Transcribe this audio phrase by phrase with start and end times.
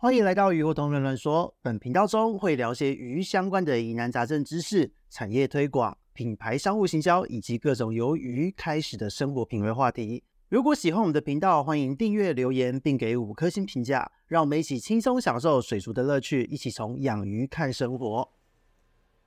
[0.00, 1.52] 欢迎来到鱼活同人乱说。
[1.60, 10.22] 本频道中会聊些鱼相关的疑难杂症知识、产业推广、品牌商务行销以及各种由鱼开始的生活品味话题。
[10.50, 18.28] 如果喜欢我们的频道，欢迎订阅、留言并给五颗星评价，让我们一起轻松享受水族的乐趣，一起从养鱼看生活。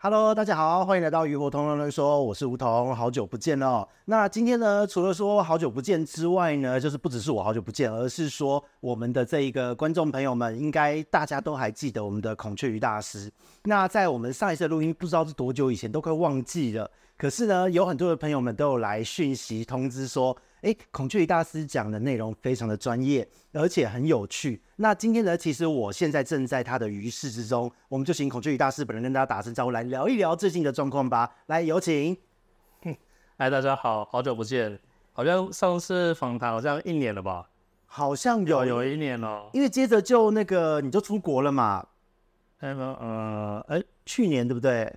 [0.04, 3.88] Hello，大家好，欢迎来到鱼活通乱乱说，我是梧桐，好久不见了。
[4.06, 13.32] 那今天呢，除了说好久不见之外呢，就是不只是我好久不见，而是说我们的这一个观众朋友们，应该大家都还记得我们的孔雀鱼大师。
[13.66, 16.90] 那在我们上一次录音，不知道是多久以前，都快忘记了。
[17.16, 20.36] 可是呢，有很多的朋友们都有来讯息通知说。
[20.62, 24.62] 哎，孔雀鱼大师讲的内容非常的专业，而且很有趣。
[24.76, 31.38] 那今天呢，其实我现在正在他的鱼室之中，我们就请孔雀鱼大师本人跟大家打声招呼，来聊一聊最近的状况吧。
[31.48, 32.16] 来，有请。
[33.38, 34.80] 嗨，大家好，好久不见，
[35.14, 37.50] 好像上次访谈好像一年了吧？
[37.88, 41.88] 好像有有一年了，因为接着就那个你就出国了嘛。
[42.60, 44.96] 哎，呃，哎，去年对不对？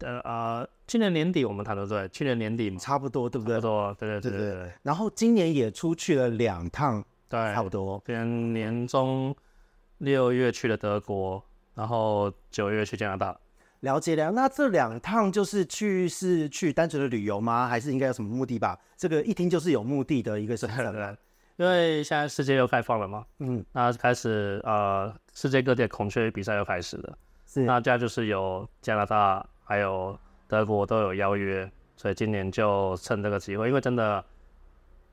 [0.00, 3.54] 呃啊，去年年底我们谈的对，去年年底嘛，差不多对不对？
[3.56, 4.72] 差不多，对对对对对，对。
[4.82, 8.00] 然后今年也出去了两趟，对，差不多。
[8.04, 9.34] 跟年中
[9.98, 11.42] 六月去了德国，
[11.74, 13.38] 然后九月去加拿大。
[13.80, 17.66] 了解了，那这两趟就是去是去单纯的旅游吗？
[17.66, 18.78] 还是应该有什么目的吧？
[18.96, 21.16] 这个一听就是有目的的一个行程。
[21.56, 29.46] 因为现在世界又开放了嘛，嗯，那开始呃，世界各地的孔雀比赛又开始了，是，那这样就是有加拿大。
[29.70, 30.18] 还有
[30.48, 34.22] 德国都有邀约，所以今年就趁这个机会，因为真的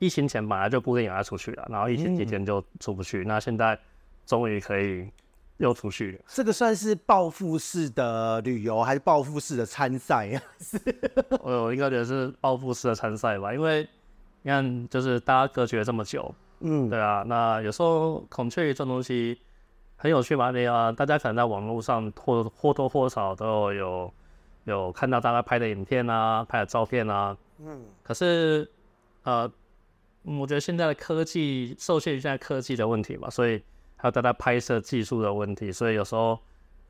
[0.00, 3.78] 疫情前本来就不定要出去了，然后疫情期间就出不去，嗯、那现在
[4.26, 5.08] 终于可以
[5.58, 6.18] 又出去了。
[6.26, 10.28] 这个算是报复式的旅游，还是报复式的参赛？
[11.40, 13.88] 我应该觉得是报复式的参赛吧，因为
[14.42, 19.40] 你看，就是大家隔绝了这么久，嗯，对啊，那有时候孔雀鱼这种东西
[19.94, 24.12] 很有趣嘛，你啊，大家可能在网络上或或多或少都有。
[24.68, 28.70] 有看到大家拍的影片啊，拍的照片啊，嗯，可是，
[29.22, 29.50] 呃，
[30.24, 33.62] 我觉得现在的科技受限于现在科技的问题嘛，所以
[33.96, 36.38] 还有大家拍摄技术的问题，所以有时候，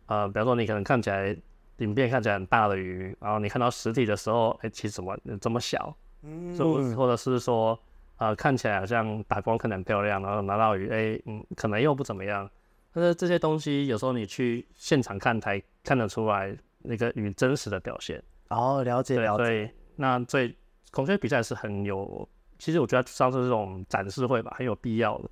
[0.07, 1.37] 呃，比方说你可能看起来
[1.79, 5.95] 影片看起来很大的鱼，然后你看到实体的时候，哎、欸，其实怎么这么小？
[6.23, 7.79] 嗯，或或者是说，
[8.17, 12.51] 呃，看起来好像打光看起来很漂亮，然后拿到鱼，哎、欸，嗯，可能又不怎么样。
[12.93, 16.57] 但是这些东西有时候你去现场看才看得出来。
[16.79, 19.45] 那个与真实的表现哦，了解了解。
[19.45, 20.57] 对，那最
[20.91, 22.29] 孔雀比赛是很有，
[22.59, 25.31] 其实我觉得像是这种展示会吧，很有必要的。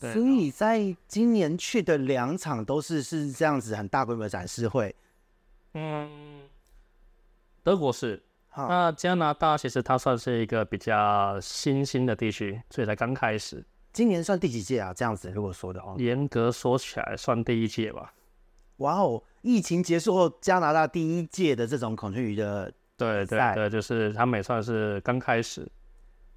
[0.00, 4.94] 对，所以在今年去的两场都是是这样子很大规模的展示会。
[5.72, 6.42] 嗯，
[7.62, 8.22] 德国是，
[8.56, 13.64] 那加拿大其实它算是一个比较新兴的地区，所以才刚开始。
[13.92, 14.92] 今年算第几届啊？
[14.92, 18.12] 这样子如果说的话，严格说起来算第一届吧。
[18.78, 19.22] 哇哦！
[19.42, 25.70] 疫情结束后，加拿大第一届的这种孔雀鱼的对对对，就是他们也算是刚开始。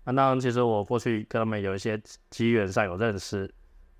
[0.04, 2.00] 那当然，其实我过去跟他们有一些
[2.30, 3.50] 机缘上有认识，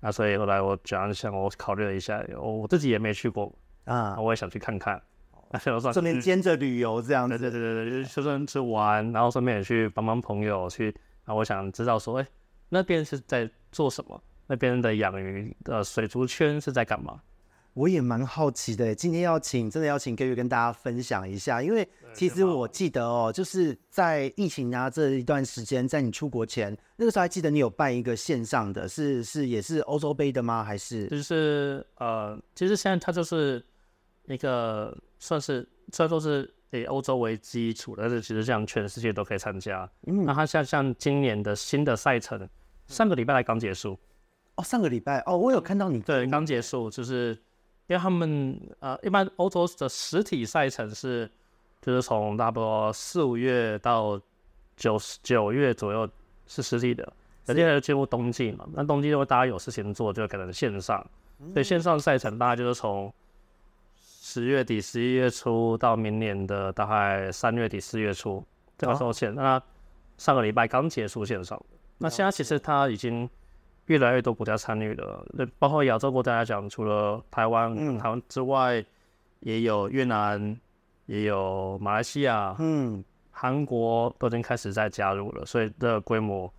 [0.00, 3.52] 那所以后来我讲一下，我考虑了一下，我我自己也没去过
[3.84, 5.00] 啊，我也想去看看。
[5.50, 10.94] 那就算顺便兼着旅游这样子，对对对对，就顺便去玩，然后顺便也去帮帮朋友去。
[11.24, 12.26] 那我想知道说，哎，
[12.68, 14.22] 那边是在做什么？
[14.46, 17.20] 那边的养鱼的水族圈是在干嘛？
[17.74, 30.64] 我也蛮好奇的，今天要请真的要请各位跟大家分享一下，因为其实我记得哦，就是在疫情啊这一段时间，在你出国前那个时候，还记得你有办一个线上的，是是也是欧洲杯的吗？
[30.64, 33.64] 还是就是呃，其实现在它就是
[34.26, 35.62] 一个算是
[35.92, 39.88] 虽然说是以欧洲为基础，但是其实像全世界都可以参加。
[40.08, 42.48] 嗯，那它像像今年的新的赛程，
[42.88, 43.96] 上个礼拜才刚结束
[44.56, 47.40] 哦，上个礼拜哦，我有看到你对刚结束就是。
[47.88, 51.28] 因为他们呃，一般欧洲的实体赛程是，
[51.80, 54.20] 就是从差不多四五月到
[54.76, 56.08] 九九月左右
[56.46, 57.10] 是实体的，
[57.46, 61.04] 接下来进入冬季嘛，那冬季因为大家有事情做，就可能线上，
[61.54, 63.10] 所以线上赛程大概就是从
[63.98, 68.44] 十月底、十一月初到明年的大概三月底、四月初
[68.76, 69.34] 这个时候线。
[69.34, 69.60] 那
[70.18, 71.58] 上个礼拜刚结束线上，
[71.96, 73.28] 那现在其实它已经。
[73.88, 78.84] 越来越多国家参与了，那包括亚洲国家来讲，除了台湾、嗯、台湾之外，
[79.40, 80.58] 也有越南，
[81.06, 86.52] 也有马来西亚，嗯，韩国都已经开始在加入了，所以这个规模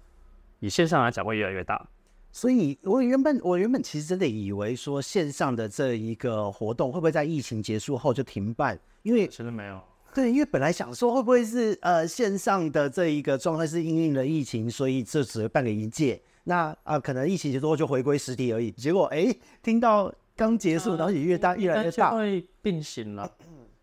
[0.60, 1.88] 以线上来讲会越来越大。
[2.32, 8.80] 所以我原本我原本其实真的以为说线上的这一个活动会不会在疫情结束后就停办？
[9.04, 9.80] 因为其实没有，
[10.14, 16.20] 对，因为本来想说会不会是呃线上的这一个状态是因应了疫情，所以这只会办个一届。
[16.50, 18.72] 那啊，可能疫情结束后就回归实体而已。
[18.72, 19.32] 结果哎，
[19.62, 23.32] 听到刚结束，然后也越大，越来越大，会并行了。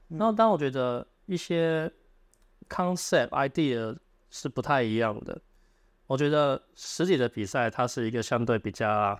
[0.09, 1.89] 然后，当我觉得一些
[2.69, 3.97] concept idea
[4.31, 5.41] 是不太一样的。
[6.09, 9.17] 我觉得实体的比赛它是一个相对比较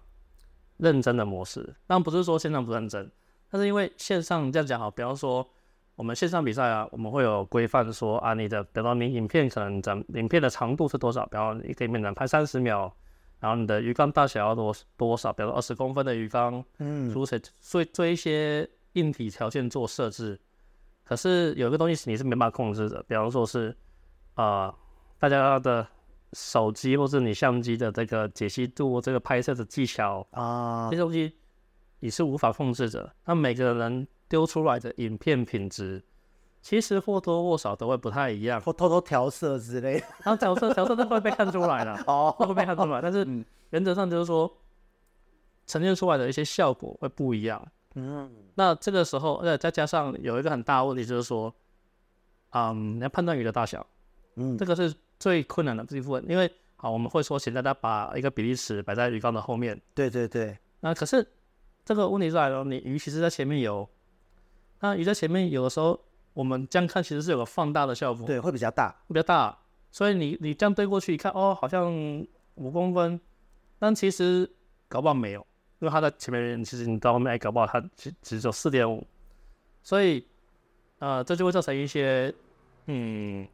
[0.79, 3.09] 认真的模式，但不是说线上不认真，
[3.49, 5.49] 但是因为线上这样讲好，比方说
[5.95, 12.93] 我们线上比赛啊，我们会有规范说啊，你的，比方你影片可能整影片的长度是多少，比方你可以面能拍三十秒，
[13.41, 20.39] 然后你的鱼缸大小要多多少，比如说二十公分的鱼缸，嗯，如此做做一些硬体条件做设置。
[21.05, 23.77] 可是有一个东西是你是没办法控制的，比方说是
[24.35, 24.75] 啊、呃，
[25.19, 25.87] 大家的。
[26.33, 31.33] 手机或是你相机的这个解析度，这个拍摄的技巧啊，这些东西
[32.01, 33.11] 你是无法控制的。
[33.25, 36.03] 那每个人丢出来的影片品质，
[36.67, 40.07] 其实或多或少都会不太一样，或偷偷调色之类的。
[40.25, 43.01] 然后调色调色都会被看出来了，哦，会被看出来。
[43.01, 43.25] 但是
[43.71, 44.53] 原则上就是说，
[45.65, 47.65] 呈现出来的一些效果会不一样。
[47.95, 51.55] 嗯，那这个时候，呃，再加上有一个很大的问题，就是说，
[52.51, 53.87] 嗯，你要判断鱼的大小，
[54.35, 54.93] 嗯，这个是。
[55.19, 59.81] 最困难的这一部分，因为好，我们会说，请大家把一个比例尺摆在鱼缸的后面。
[59.95, 60.59] 对对对。
[60.81, 61.27] 那可是
[61.87, 63.89] 这个问题出来了，你鱼其实在前面游，
[64.81, 65.99] 那鱼在前面有的时候，
[66.37, 68.27] 我们这样看其实是有个放大的效果。
[68.27, 69.57] 对，会比较大，会比较大。
[69.91, 71.91] 所以你你这样对过去一看，哦，好像
[72.57, 73.19] 五公分，
[73.79, 74.49] 但其实
[74.87, 75.41] 搞不好没有，
[75.79, 79.07] 因为它在前面，其实你到后面搞不好它只只有四点五。
[79.83, 80.27] 所以，
[80.99, 82.35] 呃，这就会造成一些，
[82.87, 83.49] 嗯。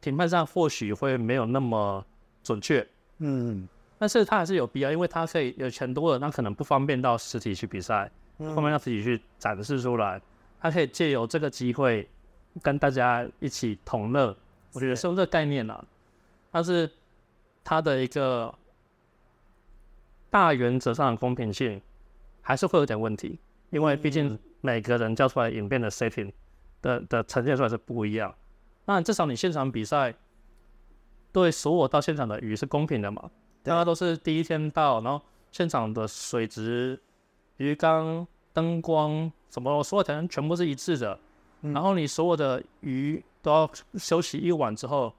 [0.00, 2.06] 评判上或许会没有那么
[2.40, 2.86] 准确，
[3.18, 3.68] 嗯，
[3.98, 10.22] 但是它还是有必要，因为它可以有钱多了，那可能不方便到实体去比赛，不方便到实体去展示出来，
[10.60, 12.08] 他可以借由这个机会
[12.62, 14.36] 跟大家一起同乐，
[14.72, 15.84] 我觉得是用这个概念啦，
[16.50, 16.90] 但是
[17.62, 18.54] 它的一个
[20.30, 21.80] 大原则上的公平性
[22.40, 23.38] 还是会有点问题，
[23.70, 26.32] 因为毕竟每个人叫出来影片的 setting
[26.82, 28.34] 的的呈现出来是不一样。
[28.86, 30.14] 那至少你现场比赛，
[31.32, 33.30] 对所有到现场的鱼是公平的嘛？
[33.62, 35.22] 大家都是第一天到，然后
[35.52, 36.98] 现场的水质、
[37.58, 41.18] 鱼缸、灯光什么，所有条件全部是一致的。
[41.60, 45.12] 然后你所有的鱼都要休息一晚之后，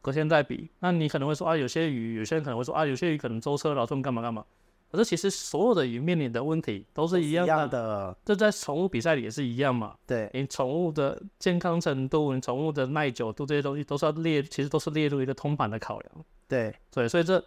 [0.00, 0.68] 隔天再比。
[0.80, 4.44] 那你可能会说啊，有些鱼，有些人可能会说啊，有些鱼可能舟车劳顿干嘛干嘛。
[4.90, 9.96] 可是其实所有的鱼面临的问题都是一样的，的这在宠物比赛里也是一样嘛。
[10.06, 16.24] 对，你宠物的健康程度，你宠物的耐久度这些东西都是要列，其实都是列入一个通盘的考量。
[16.46, 17.42] 对，对，所以这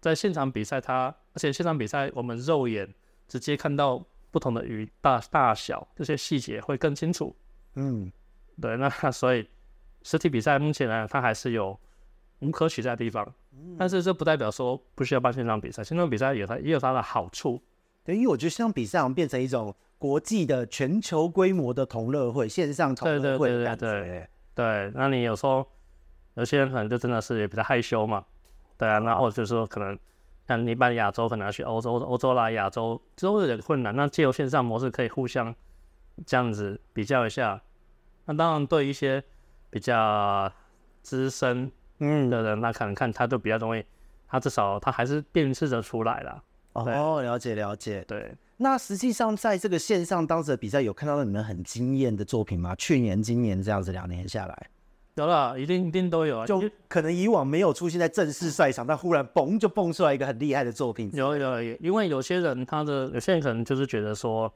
[0.00, 2.88] 在现场比赛它，而且现场比赛我们肉眼
[3.28, 7.36] 直接看到不同的鱼大大小这些细节会更清楚。
[7.74, 8.10] 嗯，
[8.60, 9.48] 对，那 所以
[10.02, 11.78] 实体比赛目前来它还是有
[12.40, 13.26] 无可取代的地方。
[13.78, 17.60] 但是这不代表说不需要办线上比赛，线上比赛有它也有它的好处。
[18.04, 23.86] 对，因为我觉得线上比赛好像变成一种国际的全球规模的同乐会，线上同乐会的感觉。
[23.86, 25.66] 对对对对，对，那你有时候
[26.34, 28.24] 有些人可能就真的是也比较害羞嘛，
[28.78, 29.98] 对啊，那或者就是说可能
[30.48, 33.94] 像你办亚洲可能要去欧洲，欧洲啦亚洲都有点困难。
[33.94, 35.54] 那借由线上模式可以互相
[36.26, 37.60] 这样子比较一下。
[38.24, 39.22] 那当然对一些
[39.70, 40.52] 比较
[41.02, 41.70] 资深。
[42.02, 43.84] 嗯的人，那可能看他就比较容易，
[44.26, 46.42] 他至少他还是辨识得出来了。
[46.72, 48.02] 哦，了解了解。
[48.08, 52.74] 对，那实际上在这个线上当时的比赛，有看到你们很惊艳的作品吗？
[52.76, 54.70] 去年、今年这样子两年下来，
[55.16, 56.46] 有了，一定一定都有啊。
[56.46, 61.10] 就可能以往没有出现在正式赛场，但忽然嘣就蹦出来一个很厉害的作品。
[61.12, 64.50] 有有有，因为有些人他的有些人可能就是觉得说，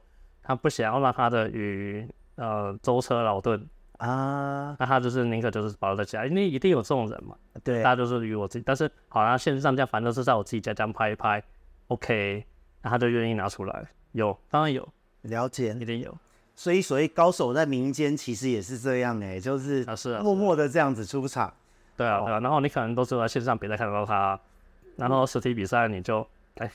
[0.45, 3.67] 他不想要让他的鱼呃舟车劳顿。
[3.97, 7.33] 啊，那他就是宁可就是保留在家，因为一定有这种人嘛。
[7.63, 11.41] 对，大家都是与我自己，但是好像线上这样，反正都是在我自己家这样拍一拍
[11.87, 12.45] ，OK，
[12.81, 13.85] 那他就愿意拿出来。
[14.11, 14.85] 有，当然有，
[15.21, 16.13] 了解，一定有。
[16.57, 19.85] 所以所谓高手在民间，其实也是这样哎、欸，就是
[20.21, 21.53] 默默的这样子出场。
[21.95, 22.39] 对啊，对啊。
[22.41, 24.37] 然后你可能都是在线上别再看到他，
[24.97, 26.69] 然后实体比赛你就哎，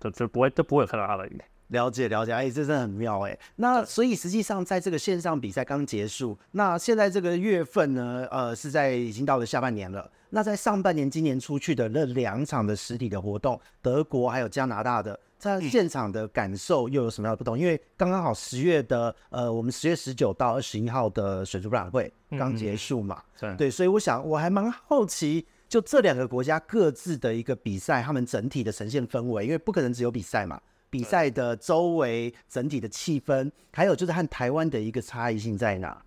[0.00, 1.40] 就就不会就不会有看到他的鱼。
[1.68, 3.38] 了解了解，哎，这真的很妙哎。
[3.56, 10.10] 那所以实际上在这个线上比赛刚结束，那现在这个月份呢，呃，是在已经到了下半年了。
[10.30, 17.56] 那在上半年今年出去的那两场的实体的活动，德国还有加拿大的，在现场的感受又有什么样的不同？
[17.56, 30.60] 因为刚刚好十月的，呃，我们十月十九到二十一号的水族博览会刚结束嘛，嗯、对，所以我想我还蛮好奇，就这两个国家各自的一个比赛，他们整体的呈现氛围，因为不可能只有比赛嘛。
[30.94, 36.04] 比赛的周围整体的气氛，还有就是和台湾的一个差异性在哪？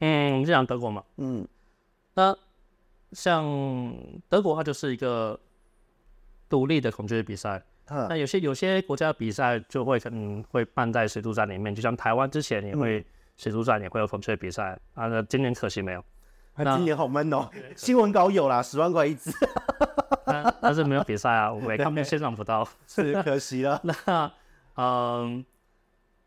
[0.00, 1.04] 嗯，我们就讲德国嘛。
[1.18, 1.46] 嗯，
[2.14, 2.36] 那
[3.12, 3.44] 像
[4.28, 5.38] 德国，它就是一个
[6.48, 7.62] 独立的孔雀比赛。
[7.84, 13.06] 嗯、那有些有些国家比赛就会可能会办在水族站里面，就像台湾之前也会
[13.36, 16.04] 水族站也会有孔雀比赛、嗯、啊，那今年可惜没有。
[16.64, 19.30] 那今年好闷哦，新闻稿有啦，十万块一只，
[20.60, 23.80] 但是没有比赛啊，我也看线上不到， 是可惜了。
[23.84, 24.32] 那
[24.76, 25.44] 嗯，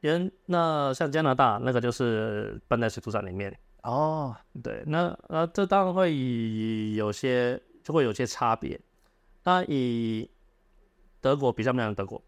[0.02, 3.56] 人那像加拿大那个就是办在水族站里面。
[3.84, 8.80] 哦，对，那那这当然会以有些就会有些差别。
[9.44, 10.30] 那以
[11.20, 12.22] 德国比较没有德国，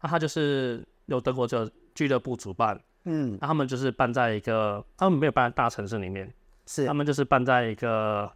[0.00, 6.32] 那他就是由德国这俱乐部主办，嗯，那他们就是办在一个，他们没有办在大城市里面。
[6.72, 8.30] 是，他们就是办在一个，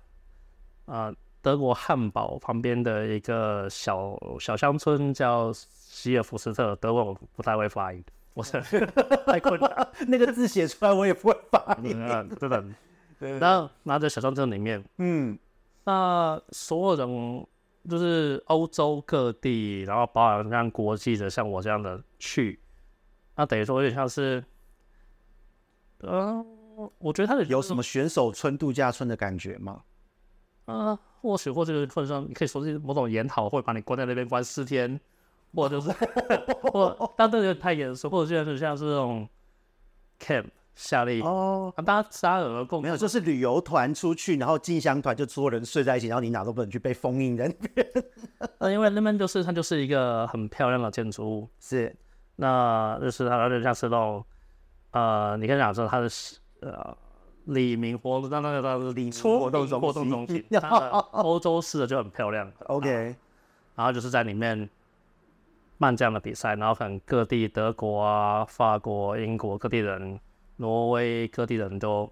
[0.87, 6.75] 呃，德国汉堡旁边的一个小小乡村，叫希尔福斯特。
[6.76, 8.03] 德文我不太会发音，
[8.35, 8.61] 我是
[9.25, 11.97] 太困难，那个字写出来我也不会发音。
[11.97, 12.64] 嗯，真的。
[13.38, 15.38] 然后拿着小乡村里面，嗯，
[15.85, 17.47] 那所有人
[17.88, 22.59] 就是欧洲各地，然后包含像国际的，像我这样的去，
[23.37, 24.43] 那等于说有点像是，
[26.00, 26.45] 嗯。
[26.99, 29.83] 我觉得他的有什么选手村、度假村的感觉吗？
[30.66, 34.99] 啊，或许或者或者说你可以说是某种研讨会，把你关在那边关四天，
[35.54, 35.90] 或者是
[36.62, 39.28] 或 但这个太严肃，或者就是像是这种
[40.19, 42.97] camp 夏令哦，大家大家有共没有？
[42.97, 47.87] 就是旅游团出去，然后进香团就所有人睡在一起，然后你哪都不能去，被封印在那边。
[48.57, 51.95] 呃，因为那边就是它就是一个很漂亮的建筑物，是，
[52.37, 54.25] 那就是它有点像是那种
[54.93, 56.09] 呃，你可以讲说它的。
[56.64, 56.97] 呃，
[57.44, 60.42] 里民活动，那那个那个里民活动中，活动中心，
[61.11, 62.50] 欧洲式的就很漂亮。
[62.68, 63.14] OK，
[63.75, 64.66] 然后就是在里面
[65.78, 70.18] 办这样的比赛，然后可能各地德国啊、法国、英国各地人、
[70.56, 72.11] 挪威各地人都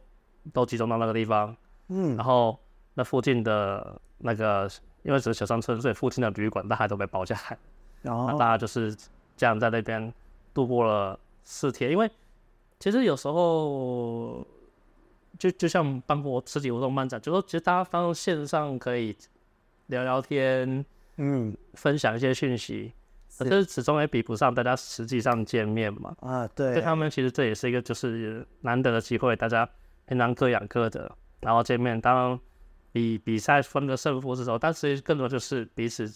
[0.52, 1.56] 都集中到那个地方。
[1.88, 2.58] 嗯，然后
[2.92, 4.68] 那附近的那个，
[5.02, 7.58] 因为只是小山村，所以附近的旅馆大概都被包下来。
[8.02, 8.94] 然后大家就是
[9.34, 10.12] 这样在那边
[10.52, 12.10] 度过了四天，因为。
[12.82, 14.44] 其实有时候
[15.38, 19.16] 就就像办过实体活动漫展，就说其实大家放线上可以
[19.86, 20.84] 聊聊天，
[21.16, 22.92] 嗯，分享一些讯息，
[23.38, 26.12] 可是始终也比不上大家实际上见面嘛。
[26.18, 29.68] 啊，对，对他们其实这也是一个就是难得的机会，大家
[30.08, 31.08] 平常各养各的，
[31.38, 32.00] 然后见面。
[32.00, 32.40] 当然
[32.90, 36.12] 比比赛分个胜负的时候，但是更多就是彼此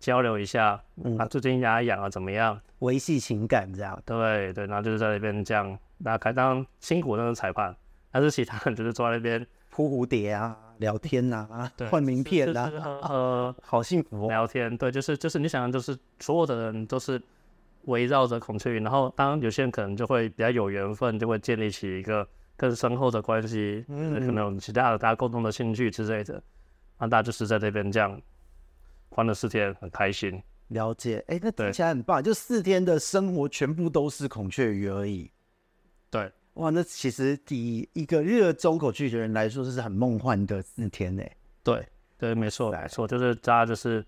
[0.00, 3.96] 交流一下，嗯，啊，最近家养啊怎么样，维系情感这样。
[4.04, 5.78] 对对，然后就是在那边这样。
[6.02, 7.76] 那开当辛苦的那个裁判，
[8.10, 14.28] 但是其他人就是坐在那边 扑蝴蝶啊、聊天呐、啊、换名片啊，呃， 好幸福、哦。
[14.28, 17.20] 聊天，对，就是就是你想，就是所有的人都是
[17.84, 22.26] 围绕着孔雀鱼，然后当然有些人可能就会比较有缘分，就会建立起一个
[22.56, 26.42] 更深厚的关系，嗯，可能有其他的大家共同的兴趣之类的，
[26.98, 28.20] 那大家就是在这边这样
[29.10, 30.42] 欢乐四天，很开心。
[30.68, 35.30] 了解，哎，那听起来很棒，就四天的生活全部都是孔雀鱼而已。
[36.10, 41.22] 对，哇，那其实以一个热衷口拒绝人来说，这是很梦幻的那天呢。
[41.62, 41.86] 对，
[42.18, 44.04] 对，没错，没错，就是大家就是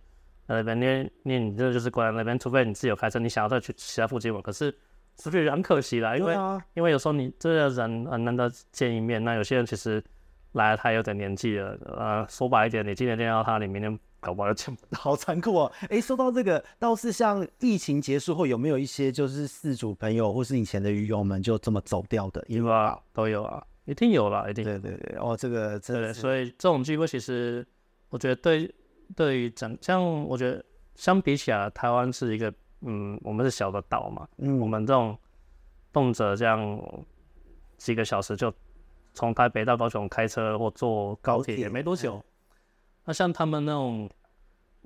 [0.46, 4.74] 呃那边，你你这就是过来那边，除非你自己有开车，你想要再去其他附近玩，可是
[5.20, 10.02] 是不是很可惜啦，因为、啊、因为有时候你这个人很难得见一面，那有些人其实
[10.52, 13.98] 来了他有点年纪了，呃，说白一点，你今天见到他，你明天。
[14.22, 15.72] 搞不好就好残酷哦！
[15.90, 22.42] 哎，说到这个，倒是像疫情结束后，有没有一些就是四组朋友或是以前的鱼友们就这么走掉的？
[22.46, 24.62] 有啊，都有啊，一定有啦，一定。
[24.64, 27.66] 对对对，哦，这个真的，所以这种机会其实
[28.10, 28.72] 我觉得对
[29.16, 30.64] 对于整像我觉得
[30.94, 35.18] 相比起来，台湾是一个嗯，我们是小的岛嘛，嗯，我们这种
[35.92, 36.80] 动辄这样
[37.76, 38.54] 几个小时就
[39.14, 42.24] 从台北到高雄开车或坐高铁也没多久。
[43.04, 44.08] 那像他们那种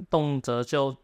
[0.09, 0.97] 动辄就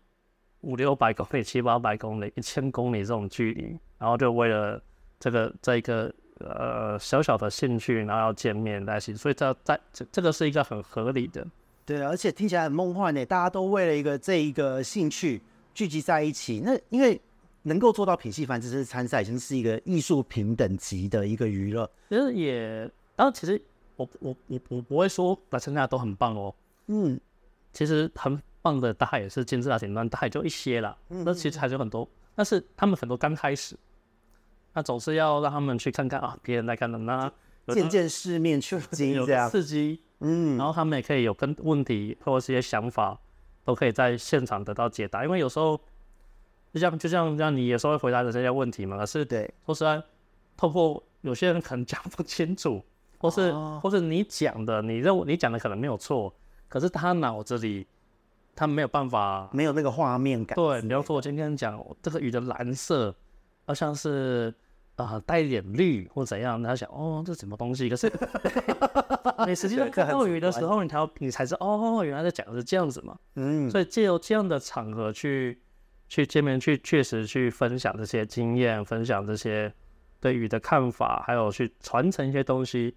[0.62, 4.80] 五六百公里、七八百公里、一千公里这种距离，然后就为了
[5.18, 11.46] 这个这一个呃小小的兴趣，然后要见面在一起，所以这在这这个是一个很合理的。
[11.84, 13.26] 对，而且听起来很梦幻呢。
[13.26, 15.42] 大家都为了一个这一个兴趣
[15.74, 17.20] 聚集在一起，那因为
[17.62, 21.90] 能够做到品系繁殖是参赛，已经是一个艺术品等级的一个娱乐。
[22.08, 22.78] 其实也，
[23.16, 23.60] 然后其实
[23.96, 26.54] 我我我我不会说来参加都很棒哦。
[26.86, 27.20] 嗯，
[27.72, 30.96] 其实很棒的大海也是金字塔顶端，大海就一些了。
[31.08, 33.76] 嗯，那其实还是有很多，但是他们很多刚开始，
[34.72, 37.32] 那总是要让他们去看看啊，别人在看的，那
[37.68, 40.00] 见见世面去经历这样刺激。
[40.20, 43.18] 嗯，然后他们也可以有跟问题或者是一些想法，
[43.64, 45.24] 都可以在现场得到解答。
[45.24, 45.80] 因为有时候
[46.72, 50.00] 就像就像让你有时候会回答的这些问题嘛，可是对，说实在，
[50.56, 52.84] 透过有些人可能讲不清楚，
[53.18, 56.32] 或是、哦、或是你讲的，你认为你讲的可能没有错。
[56.72, 57.86] 可是他脑子里
[58.56, 60.56] 他没有办法，没有那个画面感。
[60.56, 63.14] 对，比方说我今天讲这个鱼的蓝色，
[63.66, 64.50] 好像是
[64.96, 67.90] 啊、呃、带一点绿或怎样，他想哦这什么东西？
[67.90, 68.10] 可是
[69.46, 73.18] 你实际上看到鱼的时候，你才你才知道哦，原来在讲的是这样子嘛。
[73.34, 75.60] 嗯，所以借由这样的场合去
[76.08, 79.70] 去见面，去确实去分享这些经验，分享这些
[80.20, 82.96] 对鱼的看法，还有去传承一些东西，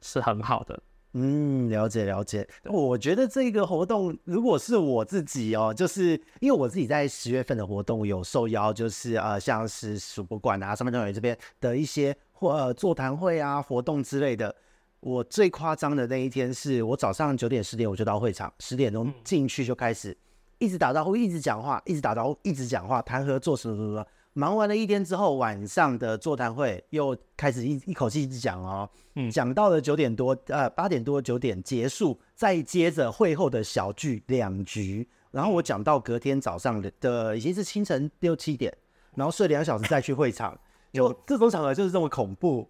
[0.00, 0.80] 是很好的。
[1.12, 2.46] 嗯，了解了解。
[2.64, 14.54] 我觉得这个活动，如果是我自己哦，就是因为我自己在十月份的活动有受邀，就是呃，像是数博馆啊、三班长这边的一些或呃座谈会啊、活动之类的。
[15.00, 20.16] 我最夸张的那一天是我早上九点十点我就到会场，十点钟进去就开始
[20.58, 24.06] 一直打招呼，一直讲话，一直打招呼，一直讲话，谈合作什么什么什么。
[24.40, 38.74] 忙完了一天之后，晚上的座谈会又开始一一口气一直讲哦，嗯，讲到了九点多，呃，八点多九点结束，再接着会后的小聚两局，然后我讲到隔天早上的的已经是清晨六七点，
[39.14, 40.58] 然后睡两小时再去会场，
[40.92, 41.12] 有。
[41.26, 42.66] 这种场合就是这么恐怖，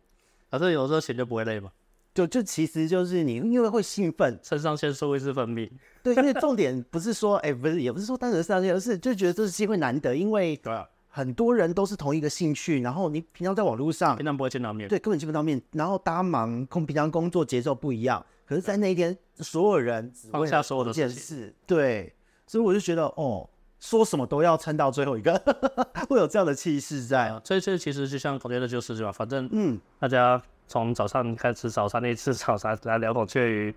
[0.50, 1.70] 可是有时候钱就不会累嘛，
[2.12, 5.70] 就就其实就是你因为会兴奋，肾上腺素会是分泌，
[6.02, 10.84] 对，因为重点不是说，哎，不是也不是说单纯肾上腺，而是就觉得这是机会难得，因为 对啊。
[11.12, 15.60] 很多人都是同一个兴趣，然后你平常在网络上，平常不会见到面，对，根本见不到面。
[15.72, 22.14] 然后大家忙，工平常工作节奏不一样，可是，在那一天，所有人放下所有的事，对，
[22.46, 23.50] 所以我就觉得，哦，
[23.80, 25.36] 说什么都要撑到最后一个，
[26.08, 27.28] 会有这样的气势在。
[27.28, 29.10] 啊、所以这其实就像孔雀的就是是吧？
[29.10, 33.74] 反正，嗯，大家从早上开始早餐那次早餐来聊孔雀鱼，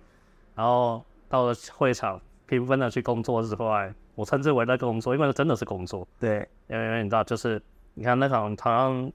[0.54, 3.92] 然后到了会场，平分的去工作之外。
[4.14, 6.06] 我称之为那个工作，因为真的是工作。
[6.20, 7.60] 对，因为因为你知道，就是
[7.94, 9.12] 你看那场好像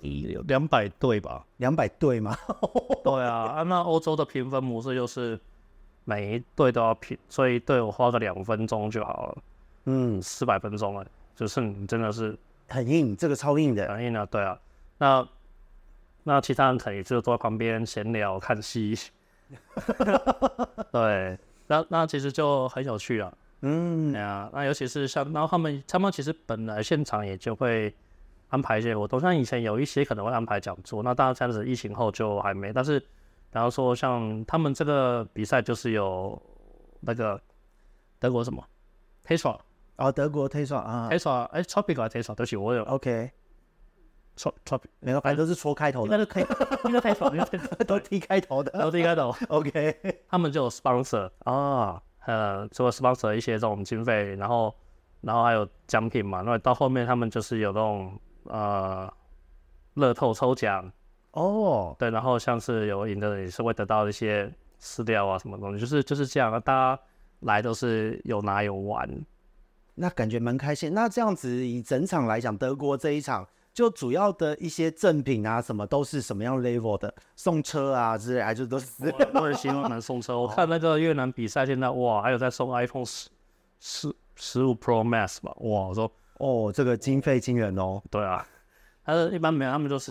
[0.00, 1.44] 有两百对吧？
[1.58, 2.36] 两百对吗？
[3.04, 5.38] 对啊，啊，那欧洲的评分模式就是
[6.04, 9.38] 每一队都要评，所以一队我花个两分钟就好了。
[9.84, 12.38] 嗯，四百分钟了，就是你真的是
[12.68, 14.24] 很硬，这个超硬的，很硬啊。
[14.26, 14.58] 对啊，
[14.98, 15.28] 那
[16.24, 18.94] 那其他人可以就坐在旁边闲聊看戏。
[20.92, 23.32] 对，那那其实就很有趣啊。
[23.60, 27.92] 嗯，对啊，那尤其是像，然后他们他们其实本来现场也就会
[28.50, 32.72] 安排一些活动，像以前有一些可能会安排讲座，那当然这样子疫情后就还没。
[32.72, 33.02] 但是，
[33.50, 36.40] 然后说像他们这个比赛就是有
[37.00, 37.40] 那个
[38.20, 38.64] 德国什么
[39.26, 39.58] TETRA
[39.96, 42.34] 哦，德国 TETRA 啊，TETRA 哎，Tropic 还是 TETRA？
[42.36, 46.40] 对不起，我有 OK，Tropic 没有，反正都是错开头的，应该是 T，
[46.88, 52.00] 应该 TETRA， 都 T 开头的，都 T 开头，OK，他们就有 sponsor 啊。
[52.28, 54.74] 呃，除了 sponsor 一些这种经费，然后，
[55.22, 56.42] 然后还有奖品嘛。
[56.42, 59.10] 那到后面他们就是有那种呃
[59.94, 60.92] 乐透抽奖
[61.30, 67.02] 哦，对，然后像是有赢的人也是会得到一些饲料啊什么东西，就是就是这样，大家
[67.40, 69.08] 来都是有拿有玩，
[69.94, 70.92] 那感觉蛮开心。
[70.92, 73.48] 那这样子以整场来讲，德国这一场。
[73.78, 78.86] 就主要的一些赠品啊，什么都是什么样 level 的，送车啊之类，就是都是
[79.34, 80.36] 我也希望能送车。
[80.36, 83.28] 我 看那个越南比赛，现在哇，还有在送 iPhone 十
[83.78, 85.52] 十十五 Pro Max 吧？
[85.58, 88.02] 哇，我说哦，这个经费惊人哦。
[88.10, 88.44] 对啊，
[89.04, 90.10] 但是一般没有，他们就是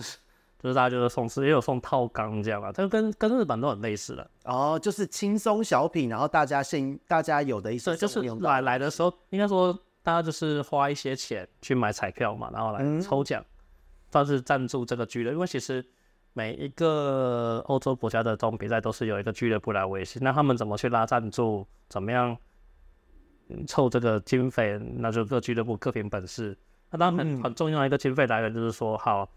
[0.62, 4.30] 就是大家就是送车，也有送套缸这样啊，它跟跟日本都很类似的。
[4.44, 13.42] 哦，就是轻松小品，然后大家先大家有的一些就是来来的时候，应该说大家就是花一些钱去买彩票嘛，然后来抽奖。
[13.42, 13.44] 嗯
[14.10, 15.84] 算是赞助这个俱乐部，因为其实
[16.32, 20.18] 每一个欧洲国家的这种比赛都是有一个俱乐部来维系。
[20.22, 22.36] 那他们怎么去拉赞助，怎么样
[23.66, 26.56] 凑这个经费，那就各俱乐部各凭本事。
[26.90, 29.28] 那当然很很重要的一个经费来源就是说，好，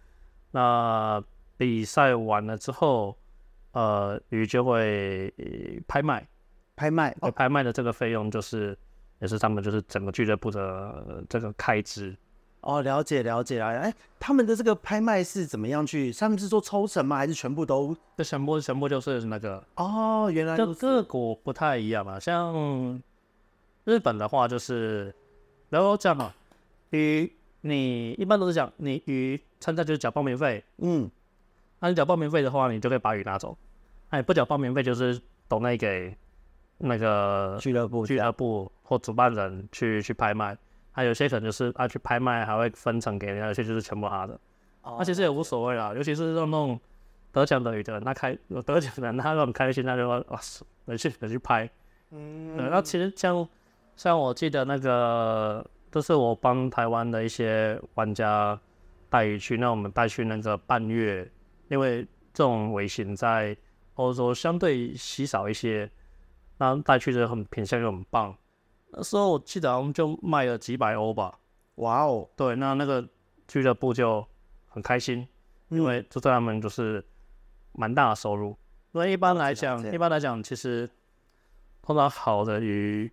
[0.52, 1.22] 那
[1.58, 3.18] 比赛完了之后，
[3.72, 5.34] 呃，鱼就会
[5.88, 6.28] 拍卖，
[6.76, 8.78] 拍卖，拍卖的这个费用就是
[9.20, 12.16] 也是他们就是整个俱乐部的这个开支。
[12.62, 13.66] 哦，了解了解了。
[13.66, 16.14] 哎，他们的这个拍卖是怎么样去？
[16.14, 17.18] 他们是做抽成吗？
[17.18, 17.96] 还是全部都？
[18.18, 22.20] 这全部全部就是那个哦，原来就各国不太一样嘛。
[22.20, 23.02] 像
[23.84, 25.14] 日本的话，就是
[25.70, 26.34] 然后这样嘛，
[26.92, 31.10] 鱼你一般都是讲你鱼参赛就是缴报名费，嗯，
[31.80, 33.58] 那你缴报名费的话，你就可以把鱼拿走。
[34.10, 36.16] 哎，不缴报名费就是抖内给
[36.78, 40.56] 那个俱乐部、俱乐部或主办人去去拍卖。
[40.92, 44.40] 还有些可能就是他去拍卖，还会分成给人家；有些就是全部他的。
[44.84, 46.80] 那、oh, 其实也无所谓啦，尤其是那种
[47.32, 50.40] 得奖的鱼的，那开有得奖的人，他很开心，他就说哇，
[50.86, 51.70] 回去回去拍。
[52.10, 52.58] 嗯。
[52.58, 53.48] 对，那其实像
[53.96, 58.60] 像我记得那个，都是我帮台湾的一些玩家
[59.08, 61.30] 带鱼去，那我们带去那个半月，
[61.70, 62.02] 因为
[62.34, 63.56] 这种尾型在
[63.94, 65.88] 欧洲相对稀少一些，
[66.58, 68.36] 那带去的很品相又很棒。
[68.92, 71.40] 那时候我记得我们就卖了几百欧吧。
[71.76, 73.08] 哇哦，对，那那个
[73.48, 74.26] 俱乐部就
[74.68, 75.28] 很开心，
[75.70, 77.04] 嗯、因为这对他们就是
[77.74, 78.56] 蛮大的收入。
[78.92, 80.90] 因为一般来讲，一般来讲，其实
[81.82, 83.12] 碰到好的鱼，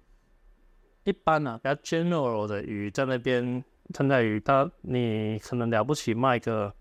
[1.04, 3.64] 一般呢、啊、比较 general 的鱼在那边
[3.94, 6.74] 存在鱼它，你可能了不起卖个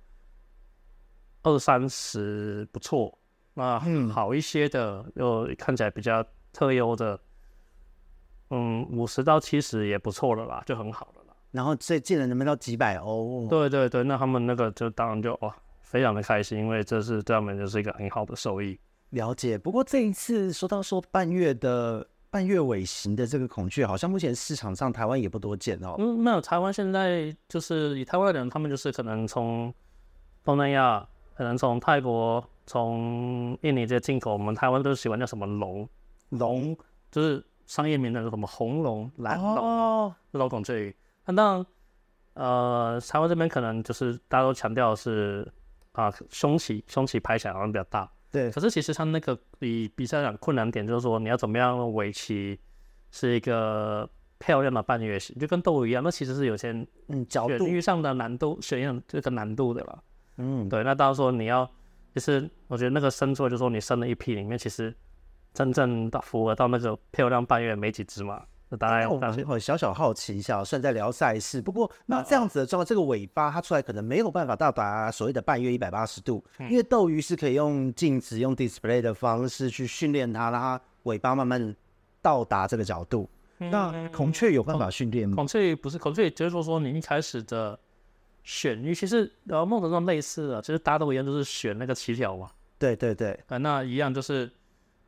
[1.44, 3.18] 二三十不错，
[3.54, 3.80] 那
[4.10, 7.18] 好一些的又看起来比较特优的，
[8.50, 11.34] 嗯，五十到七十也不错了啦，就很好了啦。
[11.52, 18.80] 然后这竟然能卖到几百欧，对对对，那他们那个就当然就哇，非常的开心，因为这是对他们就是一个很好的收益。
[19.12, 25.96] 了解，不过这一次说到说半月的半月尾型的这个孔雀，好像目前市场上台湾也不多见哦。
[25.98, 29.74] 嗯，没有，台湾现在就是以台湾人，他们就是可能从
[30.44, 35.88] 东南亚，可能从泰国、从印尼这些进口，我们台湾都是喜欢叫什么龙
[36.32, 36.78] 龙，
[37.10, 40.96] 就是商业名的什么红龙、蓝龙、哦、这种孔雀鱼。
[41.26, 41.66] 那当然，
[42.34, 45.48] 呃，台湾这边可能就是大家都强调是
[45.92, 48.10] 啊，胸鳍胸鳍拍起来好像比较大。
[48.32, 52.60] 对，可是其实它那个比比赛上困难点就是说，你要怎么样尾鳍
[53.12, 56.72] 是一个漂亮的半月形，就跟斗鱼一样，那其实是有些
[57.08, 60.04] 嗯角度上的难度，选用这个难度的了。
[60.38, 60.84] 嗯，对。
[60.84, 61.70] 那到时候你要，
[62.14, 64.94] 其实我觉得那个生出来就是说你生了一批里面，其实
[65.58, 68.44] 真正到符合到那个漂亮半月没几只嘛。
[68.70, 69.10] 那当然，
[69.48, 81.76] 我小小好奇一下，虽然在聊赛事，不过那这样子的状况，这个尾巴它出来可能没有办法到达所谓的半月一百八十度，因为斗鱼是可以用镜子、用 display 的方式去训练它，让它尾巴慢慢
[82.22, 83.28] 到达这个角度。
[83.58, 85.36] 那孔雀有办法训练吗？
[85.36, 87.80] 孔雀不是孔雀，就是说说你一开始的
[88.44, 92.50] 选鱼，其实呃梦中类似的，其实大家都一样，就是选那个鳍条嘛。
[92.78, 94.52] 对对对，啊，那一样就是。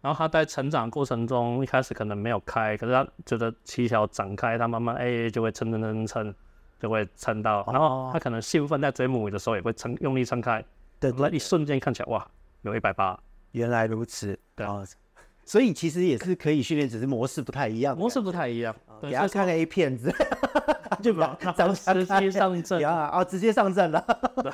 [0.01, 6.35] 然后他在成长过程中，一开始可能没有开，可是他觉得七条展开，他慢慢哎就会撑撑撑撑，
[6.79, 7.65] 就会撑到。
[7.71, 10.63] 然后他可能兴奋在追母鱼的时候也会撑，用力撑开。
[10.99, 12.25] 对，那一瞬间看起来哇，
[12.61, 13.19] 有一百八。
[13.51, 14.39] 原来如此。
[14.55, 14.65] 对。
[15.49, 17.97] 所以其实也是可以训练，只是模式不太一样。
[17.97, 18.75] 模式不太一样。
[19.01, 20.13] 给他看个 A 片子，
[21.01, 22.85] 就把 它直接上阵。
[22.85, 24.05] 啊，直接上阵了。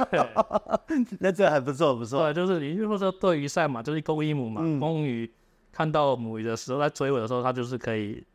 [0.09, 0.25] 对。
[1.19, 2.31] 那这还不错，不错。
[2.31, 5.29] 对，就是你如果说对鱼赛嘛，就是公一母嘛，公鱼。
[5.73, 8.25] 看到母鱼的时候，在追尾的时候，它就是可以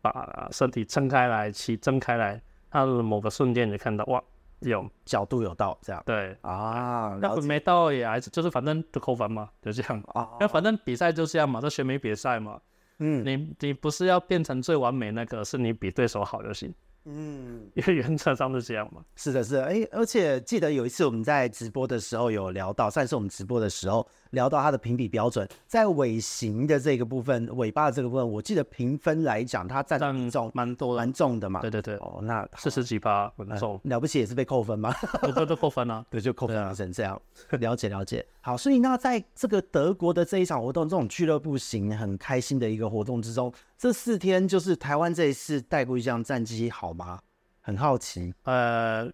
[0.00, 4.24] 把身体撑开来，鳍撑开来，它的某个瞬间你就看到哇，
[4.70, 6.02] 有角度有到这样。
[6.06, 10.30] 对啊，那没到也还是就是反正就扣分嘛， 就这样啊。
[10.40, 12.60] 那反正比赛就这样嘛，这选美比赛嘛。
[12.98, 16.72] 嗯，你你不是要变成最完美那个，是你比对手好就行。
[17.06, 19.04] 嗯， 因为原则上是这样嘛。
[19.16, 31.60] 是的，是的，哎，而且记得有一次我们在直播的时候有聊到，上次我们直播的时候聊到它的评比标准，在尾型的这个部分，尾巴的这个部分，我记得评分来讲，它占比重蛮多蛮重的嘛。
[31.60, 31.96] 对对对。
[31.96, 34.94] 哦，那四十几趴很重，了不起也是被扣分吗？
[35.34, 36.04] 都都扣分啊。
[36.10, 37.20] 对，就扣分成这样。
[37.58, 38.26] 了解了解。
[38.40, 43.52] 好，所以那在这个德国的这一场活动，这种俱乐部型很开心的一个活动之中。
[43.78, 47.20] 这四天就是台湾这一次带过一项战绩好吗？
[47.60, 48.34] 很好奇。
[48.42, 49.10] 呃，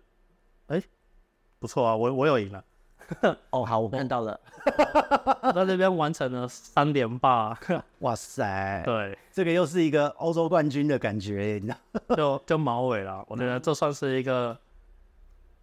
[0.66, 0.82] 哎，
[1.58, 2.64] 不错啊，我我有赢了。
[3.50, 4.38] 哦，好，我看到了，
[5.54, 7.58] 在这边完成了三连霸。
[8.00, 11.74] 哇塞，对，这个又是一个欧洲冠军的感觉，你知
[12.08, 12.16] 道？
[12.16, 14.56] 就就毛尾了，我觉得这算是一个，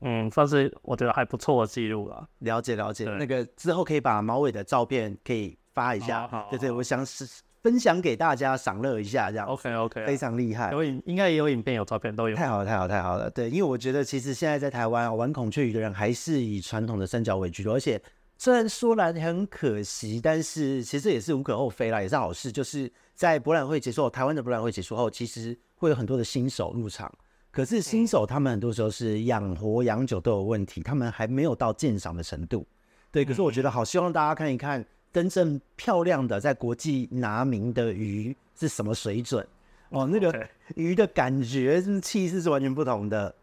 [0.01, 2.27] 嗯，算是我觉得还不错的记录了。
[2.39, 7.43] 了解了解，那个之后可以把毛尾的照片可以发一下，对对，我想是。
[7.63, 10.71] 分享给大家赏乐一下，这样 OK OK，非常厉害。
[10.71, 12.35] 有影应该也有影片、有照片都有。
[12.35, 13.29] 太好了，太好了，太好了。
[13.29, 18.01] 对，因为我觉得其实现在在台湾玩孔雀鱼的人还是以传统的三角尾居多，而且
[18.37, 22.51] 虽然说来很可惜，但是其实也是无可厚非啦，也是好事。
[22.51, 27.11] 就是在博览会结束后，台湾的博览会结束后，其实会有很多的新手入场。
[27.49, 32.67] 可是新手他们很多时候是养活养久都有问题，他们还没有到鉴赏的程度。
[33.11, 34.85] 对，可是我觉得好，希望大家看一看。
[35.17, 39.43] 真正漂亮的在国际拿名的鱼是什么水准？
[39.89, 43.33] 哦，那个鱼的感觉是气势是完全不同的。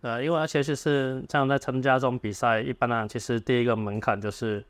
[0.00, 4.64] 呃，因为而且就是这样在参加这种比赛，一般呢，其实第一个门槛就是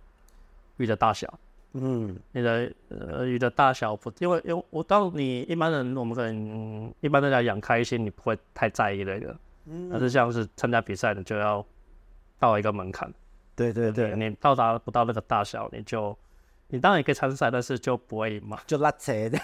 [0.77, 1.39] 鱼的大小。
[1.73, 9.35] 嗯，你的呃鱼的大小不，因为因为我当你一般人我们可能一般大家养开心，你不会太在意那个。
[9.65, 11.65] 嗯，但是像是参加比赛的就要
[12.39, 13.11] 到一个门槛。
[13.55, 16.15] 对对对，你到达不到那个大小，你就，
[16.69, 19.13] 你当然也可以参赛，但是就不会赢嘛， 就拉扯。
[19.29, 19.39] 的，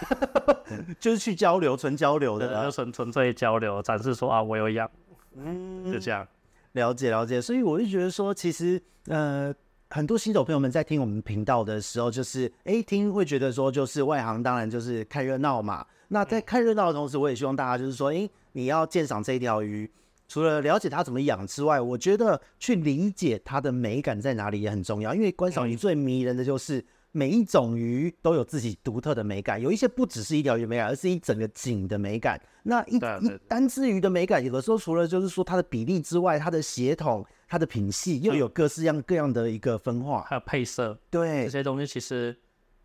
[0.99, 4.91] 就是去交流，纯交流的，就纯纯粹交流，展示说啊，我有养，
[5.37, 6.27] 嗯，就这样，
[6.73, 7.41] 了解了解。
[7.41, 9.55] 所以我就觉得说，其实呃，
[9.91, 15.87] 很多新手朋友们在听我们频道的时候，就是哎，听会觉得说，就是外行当然就是看热闹嘛。
[16.09, 19.91] 那在看热闹的同时，我也希望大家就是说，哎、欸，你要鉴赏这一条鱼，
[20.29, 25.15] 除了了解它怎么养之外，我觉得去理解它的美感在哪里也很重要。
[25.15, 32.41] 因为观赏鱼最迷人的就是每一种鱼都有自己独特的美感，有一些不只是一条鱼美感，而是一整个景的美感。
[32.63, 42.35] 那一一单只鱼的美感，有的时候除了就是说它的比例之外，它的血统、它的品系又有各式样各样的一个分化，还有配色，对这些东西其实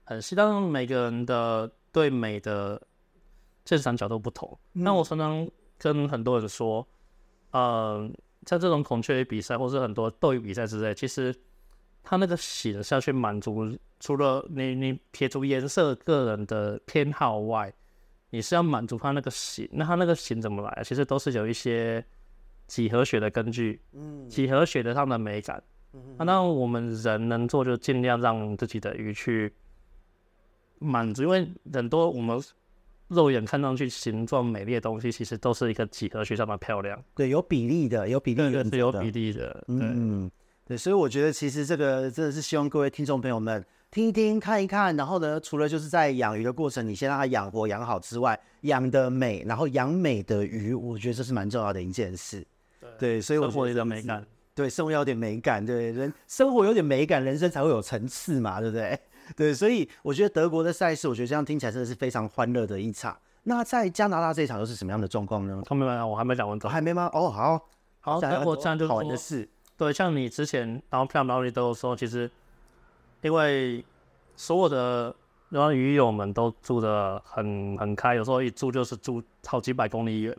[0.04, 2.82] 很适当，每个人的对美的
[3.63, 4.58] 鉴赏角度不同。
[4.74, 6.86] 那、嗯、我常常跟很多人说，
[7.52, 8.10] 呃，
[8.46, 11.34] 像这种孔雀鱼比赛，或是很多斗鱼比赛之类，其实
[12.08, 17.74] 它那个形是要去满足，除了你你撇除颜色个人的偏好外。
[18.30, 20.84] 你是要满足它那个形，那它那个形怎么来啊？
[20.84, 22.04] 其实都是有一些
[22.67, 29.54] 几何学的根据，嗯，几何学的上的美感，嗯，那、啊、我们人能做就尽量让自己的鱼去
[30.80, 32.38] 满足，因为很多我们
[33.08, 40.30] 肉眼看上去形状美丽的东西，其实都是一个几何学上的漂亮，对，有比例的，有比例的，是有比例的，嗯，
[40.68, 43.66] 对，所以我觉得其实这个真的是希望各位听众朋友们。
[43.90, 52.46] 听一听，看一看，然后呢，除了就是在养鱼的过程，你先让它养活养好之外，养的美，然后养美的鱼，我觉得这是蛮重要的一件事。
[53.00, 59.00] 对，所以我生活有点美感，对，生活要有点美感，对，人生活有点美感，人生才会有层次嘛，对不对？
[59.38, 63.18] 对，所以我觉得德国的赛事，我觉得这样听起来真的是非常欢乐的一场。
[63.44, 65.62] 那在加拿大这一场又是什么样的状况呢？
[65.66, 67.10] 他们没有，我还没讲完，还没吗？
[67.14, 67.70] 哦，好，
[68.02, 69.48] 好，等我这样就好玩的事。
[69.78, 72.30] 对，像你之前然后漂亮你都有说，其实
[73.22, 73.86] 因为。
[74.40, 75.16] 所有的
[75.50, 80.38] 然后鱼友们都住的很很开，有时候一住就是住好几百公里远，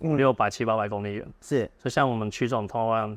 [0.00, 1.28] 五六百七八百公里远。
[1.42, 3.14] 是，就像我们去这种通湾，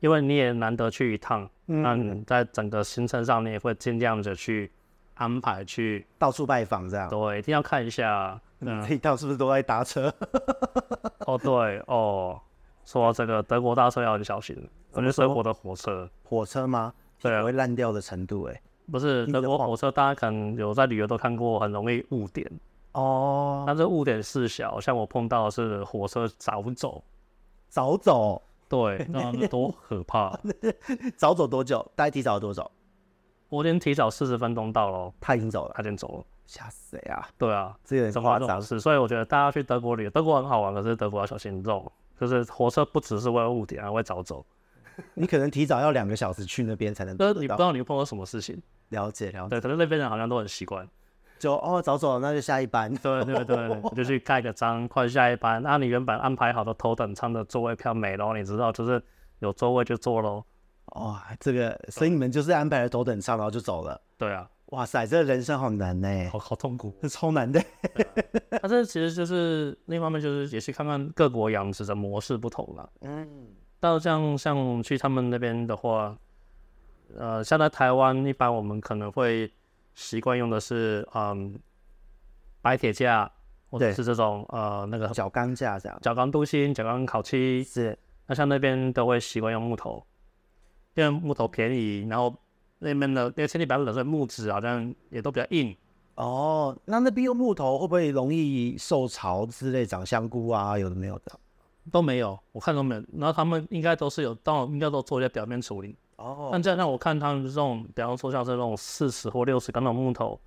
[0.00, 4.68] 因为你也难得去一趟，嗯、那你在整个行程上你也会尽量的去
[5.14, 7.08] 安排去到处拜访这样。
[7.08, 8.40] 对，一定要看一下。
[8.58, 10.12] 嗯，这一趟是不是都在搭车？
[11.28, 12.40] 哦，对哦，
[12.84, 14.56] 说到这个德国大车要很小心，
[14.92, 16.92] 我觉得德国的火车，火车吗？
[17.20, 18.60] 对，会烂掉的程度哎。
[18.92, 22.46] 不是德国火车，大家可能有在旅游都看过，很容易误点
[22.92, 23.64] 哦。
[23.66, 27.02] 但是误点事小，像我碰到的是火车早走，
[27.68, 30.38] 早走，对，那多可怕！
[31.16, 31.78] 早走多久？
[31.96, 32.70] 大概提早多久？
[33.48, 37.26] 我已经提早四十分钟到了，他已经走了，他已经走了，吓死谁啊？
[37.38, 44.44] 对啊，这个夸张是，所以我觉得大家去德国旅游，德国很好玩，可是德国要小心这种，就是火车不只是为了误点，还会早走。
[45.14, 48.62] 你可能提早要两个小时去那边才能，但是你不知道你会碰到什么事情。
[48.90, 50.88] 了解了解，对，可能那边人好像都很习惯，
[51.38, 52.94] 就哦早走，那就下一班。
[52.96, 55.60] 对对对， 就去盖个章，快下一班。
[55.62, 59.02] 那、啊、你原本安排好的头等舱的座位票没了，你知道，就是
[59.40, 60.44] 有座位就坐喽。
[60.86, 64.00] 哦，这个，所以你们就是安排了头等舱，然后就走了。
[64.16, 67.62] 对啊，哇塞，这人生好难呢，好好痛苦，是超难的。
[68.50, 72.90] 但、啊、这其实就是另一方面，就是也是看看各国养殖的模式不同了。
[73.00, 73.26] 嗯，
[73.80, 76.16] 到像像去他们那边的话。
[77.16, 79.48] 呃，像在台湾，一般我们可能会
[79.94, 81.56] 习惯用的是，嗯，
[82.60, 83.30] 白铁架，
[83.70, 87.62] 或者是这种呃那个角钢架这样，角钢镀锌、角钢烤漆。
[87.62, 87.96] 是。
[88.26, 90.04] 那像那边都会习惯用木头，
[90.94, 92.34] 因为木头便宜，然后
[92.84, 95.74] 那边的那个天气比较冷，所以木质好像也都比较硬。
[96.14, 101.32] 哦，那那边用木头会不会容易受潮之类，长香菇啊，有的没有的？
[101.90, 103.02] 都没有，我看都没有。
[103.18, 105.96] 然后他们应该都是有，到应该都做一些表面处理。
[106.16, 110.40] 哦，那这样让我看他们这种，比方说像是那种四十或六十根的木头，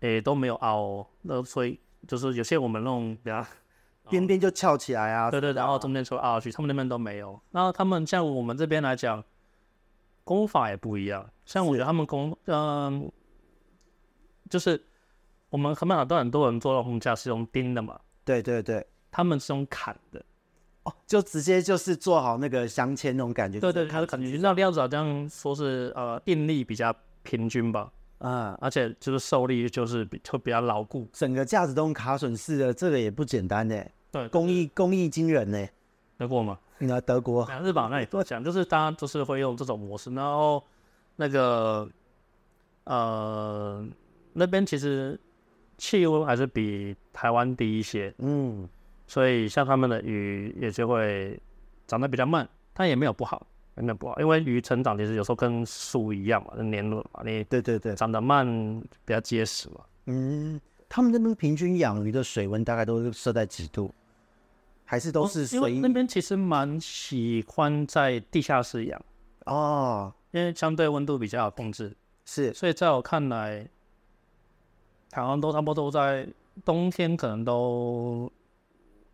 [0.00, 3.44] 诶、欸、都没有凹、哦，那所以就是有些我们那种比较
[4.08, 7.38] 边边就翘起来啊，对对，然后中间就凹下去，他们那边都没有。
[7.50, 9.22] 然后他们像我们这边来讲，
[10.26, 13.12] 工法也不一样，像我觉得他们工，嗯、呃，
[14.50, 14.84] 就是
[15.50, 20.20] 我们很蛮多很多人做到木架是用钉的嘛，对对对，他们是用砍的。
[20.82, 23.60] 哦，就直接就是做好那个镶嵌那种感觉。
[23.60, 31.08] 对对，它的感觉，那料子好像说是呃应力比较平均吧，啊、嗯，而且就是受力就是比就比较牢固。
[31.12, 33.80] 整个架子都用卡榫式的，这个也不简单呢。
[34.10, 35.68] 对，工艺工艺惊人呢。
[36.18, 36.58] 得过吗？
[36.78, 40.12] 那德国，日本那里多讲，就是大家都是会用这种模式。
[40.14, 40.62] 然后
[41.16, 41.88] 那个
[42.84, 43.86] 呃
[44.32, 45.18] 那边其实
[45.78, 48.14] 气温还是比台湾低一些。
[48.18, 48.68] 嗯。
[49.08, 51.40] 所以像他们的鱼也就会
[51.86, 58.44] 长得比较慢，但也没有不好，也没有不好，因为鱼成长其实有时候跟树一样嘛，是年轮嘛，你对对对，长得慢
[59.04, 59.80] 比较结实嘛。
[60.06, 63.94] 嗯，他们那边平均养鱼的水温大概都是设在几度？
[64.86, 65.58] 还是都是水？
[65.58, 68.98] 因为那边其实蛮喜欢在地下室养
[69.44, 71.94] 哦，因为相对温度比较好控制。
[72.24, 73.68] 是，所以在我看来，
[75.10, 76.26] 台湾都差不多都在。
[76.64, 78.32] 冬天可能都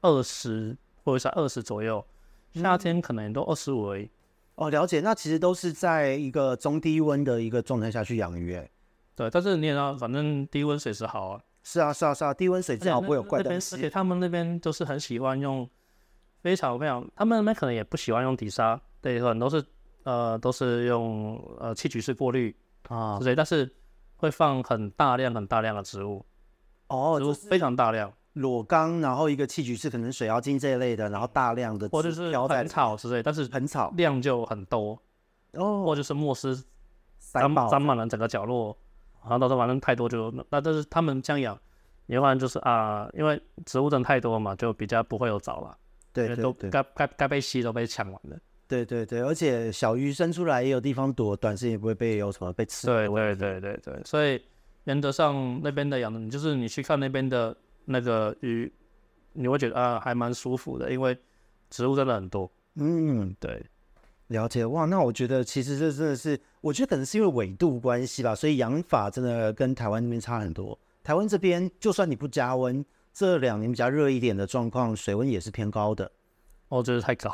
[0.01, 2.07] 二十或者是二十左右，
[2.53, 4.09] 夏天可能都二十五而已。
[4.55, 5.01] 哦，了解。
[5.01, 8.71] 那其实都是在一个中低温的一个状态下去养鱼，哎。
[9.17, 11.43] 对，但是你也知道，反正低温水质好啊。
[11.63, 13.77] 是啊，是啊，是啊，低温水质好不会有怪东西。
[13.77, 15.69] 而且他们那边都是很喜欢用
[16.43, 19.65] 非常非常，他们那边可能也不喜欢用底沙，对，很多是
[20.05, 22.55] 呃都是用呃气取式过滤
[22.89, 23.73] 啊，对，但是
[24.17, 26.25] 会放很大量很大量的植物。
[26.89, 28.13] 哦，植物非常大量。
[28.35, 34.99] 裸缸，然后一个气取式可能水妖精这一类的，然后大量的或者是盆草之类，但是盆草量就很多
[35.53, 36.65] 哦，或者是莫斯
[37.19, 38.75] 沾沾满了整个角落，
[39.23, 41.59] 然后到时候反正太多就那，但是他们这样养，
[42.07, 45.77] 也反正就是啊，因为植物真的太多嘛，就比较不会有藻了，
[46.13, 48.37] 对，对，对，都该该该被吸都被抢完了，
[48.69, 54.43] 对对对，而且小鱼生出来也有地方躲，短时间也不会被有什么被吃，对对对对对，所以
[54.85, 57.57] 原则上那边的养的，就是你去看那边的。
[57.85, 58.73] 那个鱼，
[59.33, 61.19] 你会觉得啊，还蛮舒服的，因为
[61.69, 62.49] 植物真的很多。
[62.77, 63.61] 嗯，对，
[64.33, 64.85] 了解哇。
[64.87, 70.77] 那我觉得其实这真的是，我觉得可能是因为纬度关系吧，所以养法真的跟台湾那边差很多。
[71.05, 76.11] 台湾这边就算你不加温，这两年比较热一点的状况，水温也是偏高的。
[76.69, 77.31] 哦，这是太高。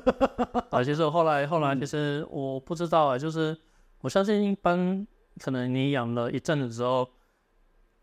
[0.70, 3.54] 啊，其实后来后来其实我不知道啊，就是
[4.00, 5.06] 我相信一般
[5.38, 7.06] 可能你养了一阵子之后。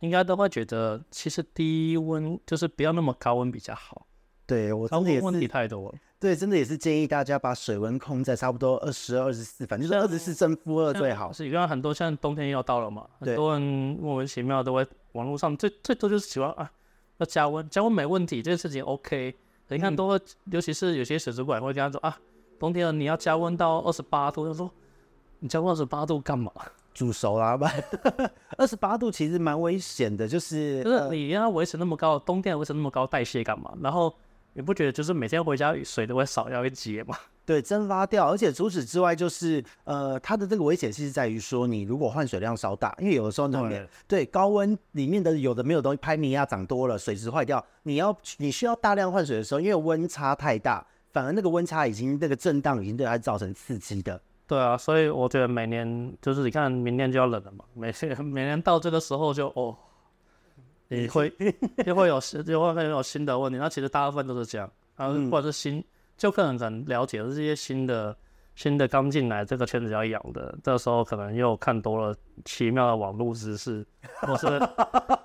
[0.01, 4.07] 应该都会觉得，其实低温就是不要那么高温比较好。
[4.47, 5.97] 对，我真的也是问题太多了。
[6.19, 11.31] 对，真的也是建议大家把水温控在差不多二十二、二十四，反正就是二十四正负二最好。
[11.31, 16.69] 是，因为很多像冬天要到了嘛，很多人莫名其妙都会网络上最最多就是喜欢啊
[17.17, 19.33] 要加温，加温没问题，这件事情 OK。
[19.71, 22.17] 你看都会，嗯、尤其是有些水族馆会跟他说啊，
[22.59, 24.69] 冬天了你要加温到二十八度，他说
[25.37, 26.51] 你加温二十八度干嘛？
[26.91, 27.83] 煮熟啦，不然
[28.57, 33.71] 二十八度其实蛮危险的，就是就是你要维持那么高，冬天维持那么高代谢干嘛？
[33.79, 34.13] 然后
[34.53, 37.15] 你不觉得就是每天回家水都会少掉一截吗？
[37.45, 38.29] 对，蒸发掉。
[38.29, 54.21] 而且除此之外，就是呃，它的这个危险性是在于说，你如果换水量稍大，因为有的时候那里面对高温里面的有的没有东西，拍米亚长多了，水质坏掉，你要你需要大量换水的时候，因为温差太大，反而那个温差已经那个震荡已经对它造成刺激的。
[54.45, 59.75] 对啊，所以我觉得每年就是你看，明年就要冷了嘛，每 每年到这个时候就哦，
[60.89, 61.33] 你会
[61.85, 63.57] 就会有就会有新的问题。
[63.57, 65.81] 那其实大部分都是这样，然后或者是新，
[66.17, 68.13] 就可能很了解这些新的
[68.55, 73.85] 新的刚进来这个圈子要养的，这时候可能又看多了奇妙的网络知识，
[74.21, 74.59] 或是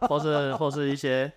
[0.02, 1.32] 或是或是一些。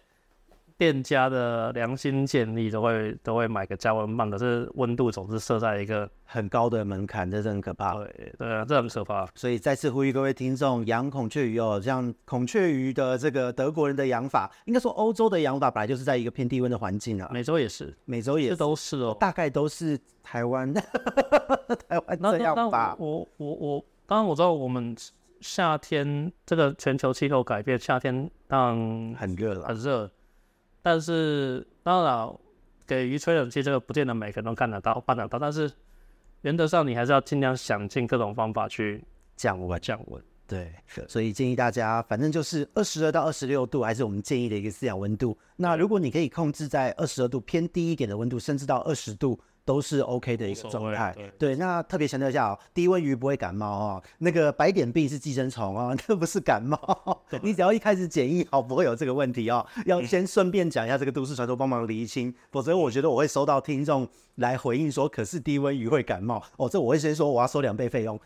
[0.77, 7.95] 店家的良心建议都会都会买个加温棒，可是温度总是设在一个很高的门槛，这是很可怕。
[7.95, 9.25] 对对啊，这很可怕。
[9.33, 17.27] 所以再次呼吁各位听众，养孔雀鱼哦，像孔雀鱼的这个德国人的养法，应该说欧洲的养法本来就是在一个偏低温的环境啊。
[17.33, 20.71] 美洲也是，美洲也是，都是哦，大概都是台湾
[21.89, 22.95] 台湾这样吧。
[22.99, 24.95] 我我我，当然我知道我们
[25.41, 30.11] 夏天这个全球气候改变，夏天当然很热了，很热。
[30.89, 32.33] 但是当然，
[32.87, 35.37] 给鱼吹冷气这个不见得每个人都干得到、办得到。
[35.37, 35.69] 但是
[36.43, 39.03] 原则上，你还是要尽量想尽各种方法去
[39.35, 40.23] 降温、降温。
[40.47, 40.73] 对，
[41.09, 45.37] 所以建议大家，反正就是二十二到二十六度，还是我们建议的一个饲养温度。
[45.57, 49.37] 那如果你可以控制在二十二度偏低一点的温度，甚至到二十度。
[49.67, 56.79] 都是 OK 的一个状态，对，对，那特别强调一下哦，低温鱼不会感冒哦，那个白点病是寄生虫哦， 那不是感冒，
[57.41, 59.67] 你只要一开始检疫好，不会有这个问题哦。
[59.85, 68.17] 要先顺便讲一下这个都市传说，帮忙厘清，否则我觉得我会收到听众来回应说，可是低温鱼会感冒哦，这我会先说我要收两倍费用。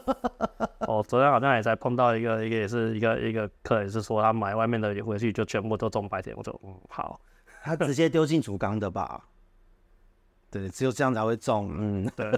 [0.86, 7.18] 哦，昨天好像也才碰到一个，一个也是一个一个客人是说他买外面的鱼回去就全部都中白点，我说嗯好，
[7.62, 9.24] 他直接丢进主缸的吧。
[10.50, 11.70] 对，只有这样才会中。
[11.78, 12.30] 嗯，对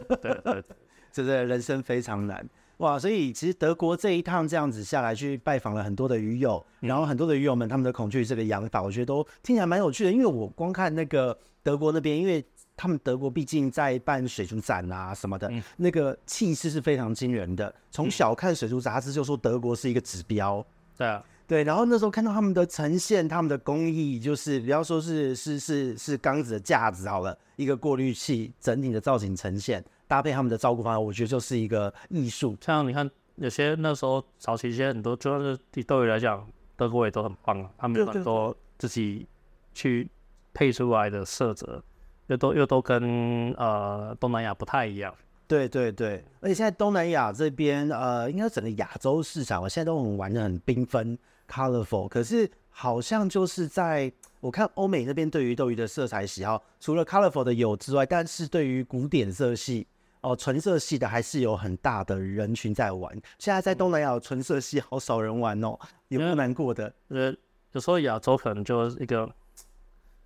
[1.13, 2.99] 对 人生非常难哇！
[2.99, 10.13] 所以其实德国这一趟这样子下来，去拜访了很多的鱼友，然后很多的鱼友们他们的孔雀鱼这个养法，我觉得都听起来蛮有趣的。
[10.13, 12.43] 因为我光看那个德国那边，因为
[12.77, 17.75] 他们德国毕竟在办水族展啊什么的，嗯、那个气势是非常惊人的。
[17.91, 20.65] 从小看水族杂志就说德国是一个指标。
[20.97, 21.23] 对啊。
[21.51, 32.57] 对，然后那时候看到他们的呈现，他们的工艺，就是比方说是是是是缸子的架子好了，一个过滤器，整体的造型呈现，搭配他们的照顾方案，我觉得就是一个艺术。
[32.61, 36.47] 像你看，有些那时候早期一些很多，主要是对于来讲，
[36.77, 39.27] 德国也都很棒啊，他们有很多自己
[39.75, 40.09] 去
[40.55, 41.83] 配出来的色泽，
[42.29, 45.13] 又都又都跟呃东南亚不太一样。
[45.49, 51.19] 对对对，而且现在东南亚这边，呃，应该整个亚洲市场，我现在都很玩的很缤纷。
[51.51, 59.87] Colorful，可是好像就是在我看欧美那边对于斗鱼的色彩喜好，除了 colorful 的有之外，但是对于古典色系
[60.21, 63.13] 哦，纯色系的还是有很大的人群在玩。
[63.39, 65.77] 现在在东南亚纯色系好少人玩哦，
[66.09, 66.95] 也不难过的。
[67.09, 67.35] 呃，
[67.73, 69.27] 有时候亚洲可能就是一个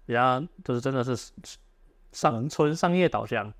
[0.04, 1.16] 比较就是真的是
[2.12, 3.50] 商纯商业导向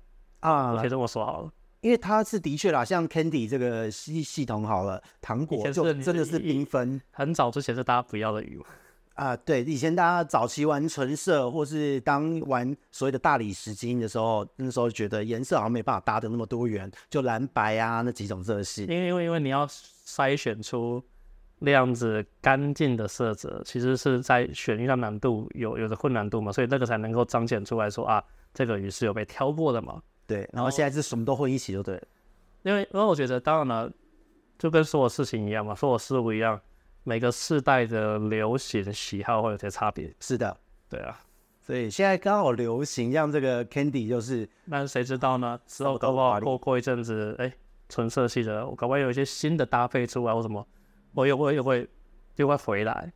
[0.41, 1.51] 啊，可以这么说好了。
[1.85, 6.99] 因为它是的确啦，像 Candy 这个系系统好了，糖果就真的是缤纷。
[7.11, 8.59] 很早之前是大家不要的鱼
[9.13, 18.85] 啊，对，以前大家早期玩纯色，或是当玩所谓的大理石金的时候，那时候觉得颜色好像没办法搭的那么多元，就蓝白啊那几种色系。
[18.85, 20.99] 因为因为因为你要筛选出
[21.59, 28.23] 那样子干净的色泽，其实是在选育上难度有有的困难度嘛，所以那个才能够彰显出来说啊，
[28.55, 30.01] 这个鱼是有被挑过的嘛。
[30.27, 32.03] 对，然后现在是什么都混一起就对了，
[32.63, 33.91] 因为因为我觉得当然了，
[34.57, 36.59] 就跟所有事情一样嘛，所有事物一样，
[37.03, 40.13] 每个世代的流行喜好会有些差别。
[40.19, 40.57] 是的，
[40.89, 41.19] 对啊，
[41.61, 45.59] 所以现在刚好流行像这个 Candy 就是，那谁知道呢？
[45.67, 47.53] 之后搞不好过过一阵子，哎，
[47.87, 50.67] 纯色系的，我搞不好有一些新的搭配出来或什么，
[51.13, 51.87] 我又会又会
[52.37, 53.13] 又会回来。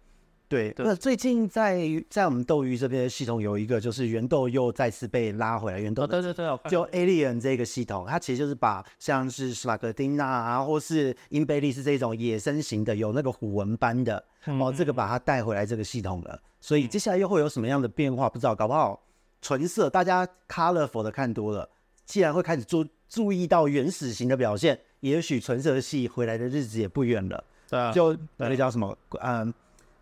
[0.49, 1.79] 对，那最近在
[2.09, 5.79] 在我们斗鱼这边的系统有一个，就是原豆又再次被拉回来。
[5.79, 16.41] 原豆、哦、对对对，就 Alien 这个系统，它其实就是把像是史莱克丁纳啊，或是英贝利斯这种野生型的有那个虎纹斑的，嗯、哦，这个把它带回来这个系统了。
[16.59, 18.27] 所以接下来又会有什么样的变化？
[18.27, 18.99] 不知道，搞不好
[19.43, 21.69] 纯色大家 colorful 的看多了，
[22.07, 27.43] 既然会开始注注意到原始型的表现，也许纯色系回来的日子也不远了。
[27.69, 29.53] 对啊，就那个叫什么，嗯。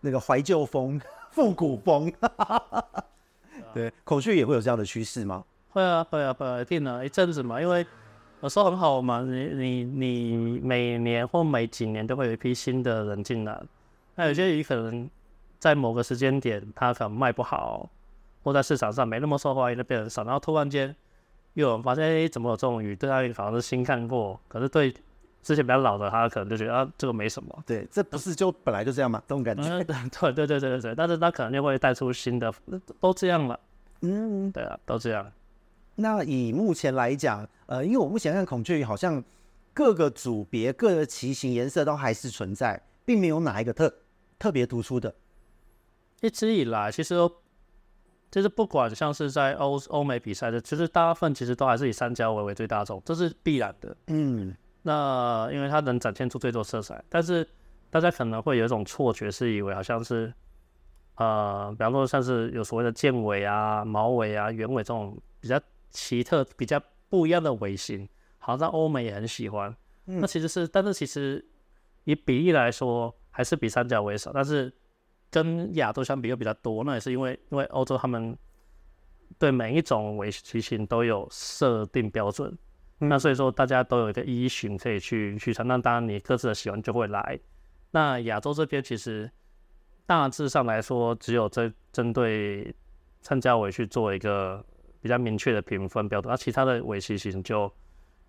[0.08, 1.00] 那个怀旧风、
[1.32, 2.10] 复古风，
[3.76, 5.44] 对，孔雀也会有这样的趋势吗？
[5.72, 7.86] 会啊，会啊，会啊，一定的，一阵子嘛，因为
[8.40, 13.62] 我说很好嘛，你你你每年或每几年都会有一批新的人进来，
[14.16, 15.10] 那有些鱼可能
[15.60, 17.90] 在某个时间点它可能卖不好，
[18.44, 20.96] 或在市场上没那么受欢迎的变得少，然后突然间
[21.56, 22.96] 又有人发现，哎，怎么有这种鱼？
[22.96, 24.94] 对他好像是新看过，可是对。
[25.48, 27.64] 之前比较老的，他可能就觉得啊，这个没什么。
[27.66, 29.24] 对，这不是就本来就这样吗？
[29.26, 29.64] 这种感觉。
[29.80, 29.86] 对
[30.34, 30.94] 对对对对对。
[30.94, 32.54] 但是他可能就会带出新的，
[33.00, 33.58] 都这样了。
[34.02, 35.32] 嗯，对啊，都这样。
[35.96, 39.24] 那以目前来讲，呃，因为我目前看孔雀鱼好像
[39.74, 43.94] 各个组别、各个旗形颜色都还是存在，并没有哪一个特
[44.38, 45.16] 特别突出的。
[46.20, 47.16] 一直以来，其实
[48.30, 53.96] 就是不管像是在欧欧美比赛的，其实大部分其实都还是以三角尾为最大众，这是必然的。
[54.08, 54.54] 嗯。
[54.88, 57.46] 那因为它能展现出最多色彩，但是
[57.90, 60.34] 大家可能会有一种错觉，是以为好像是，
[61.16, 65.60] 呃，比方说像是有所谓的剑尾啊、毛尾啊、圆尾这种比较
[65.90, 68.08] 奇特、比较不一样的尾型，
[68.38, 69.76] 好像欧美也很喜欢。
[70.06, 71.46] 嗯、那其实是，但是其实
[72.06, 74.72] 以比例来说，还是比三角尾少，但是
[75.30, 76.86] 跟亚洲相比又比较多。
[76.86, 78.38] 那也是因为，因为欧洲他们
[79.38, 82.58] 对每一种尾鳍型都有设定标准。
[83.00, 87.40] 那所以说，大家都有一个依循可以去去承担，当然你各自的喜欢就会来。
[87.92, 89.30] 那亚洲这边其实
[90.06, 92.74] 大致上来说，只有针针对
[93.22, 94.66] 参加委去做一个
[95.00, 97.72] 比较明确的评分标准，那其他的尾鳍型就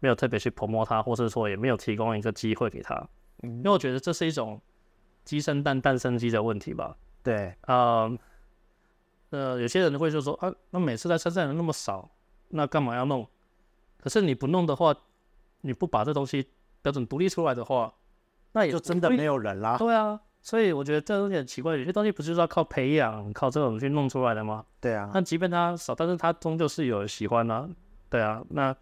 [0.00, 2.94] 没有特别去 promote 它，或是说也没有提供一个机会给他。
[3.42, 4.60] 因为我觉得这是一种
[5.24, 6.96] 鸡生蛋，蛋生鸡的问题吧。
[7.22, 8.18] 对，呃，
[9.30, 12.10] 呃，有些人会就说啊，那每次在参赛人那么少，
[12.48, 13.26] 那干嘛要弄？
[14.00, 14.94] 可是你不弄的话，
[15.62, 16.46] 你不把这东西
[16.82, 17.92] 标准独立出来的话，
[18.52, 19.76] 那也就真的没有人啦。
[19.76, 24.64] 对啊，所以我觉得这东西很奇怪，有些东西不是要靠培养、靠这种去弄出来的吗？
[24.80, 25.10] 对啊。
[25.12, 27.68] 那即便它少，但是它终究是有人喜欢啊。
[28.08, 28.74] 对啊，那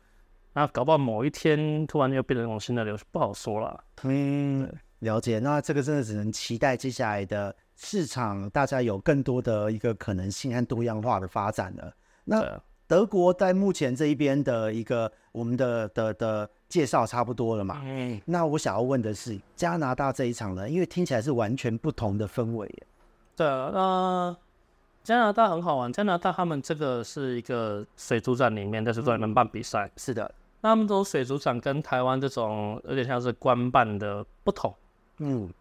[0.52, 3.82] 那搞不好某一天突然又变成一种新的流行，不好说了。
[4.02, 5.38] 嗯，了解。
[5.38, 11.92] 那这个真的只能期待接下来的市场，大家有更多的一个可能性和多样化的发展了。
[12.24, 12.60] 那。
[12.88, 17.80] 德国在目前这一边的一个我们的的的介绍差不多了嘛？
[17.84, 22.72] 嗯，那我想要问的是加拿大这一场呢，因为听起来是完全不同的氛围。
[23.34, 24.36] 对啊，那
[25.02, 25.92] 加拿大很好玩。
[25.92, 29.90] 加拿大他们这个是一个水族展里面，但是专门办比赛。
[29.96, 34.72] 是的，那他们这种水族展跟台湾这种有点像是官办的不同。
[35.18, 35.52] 嗯，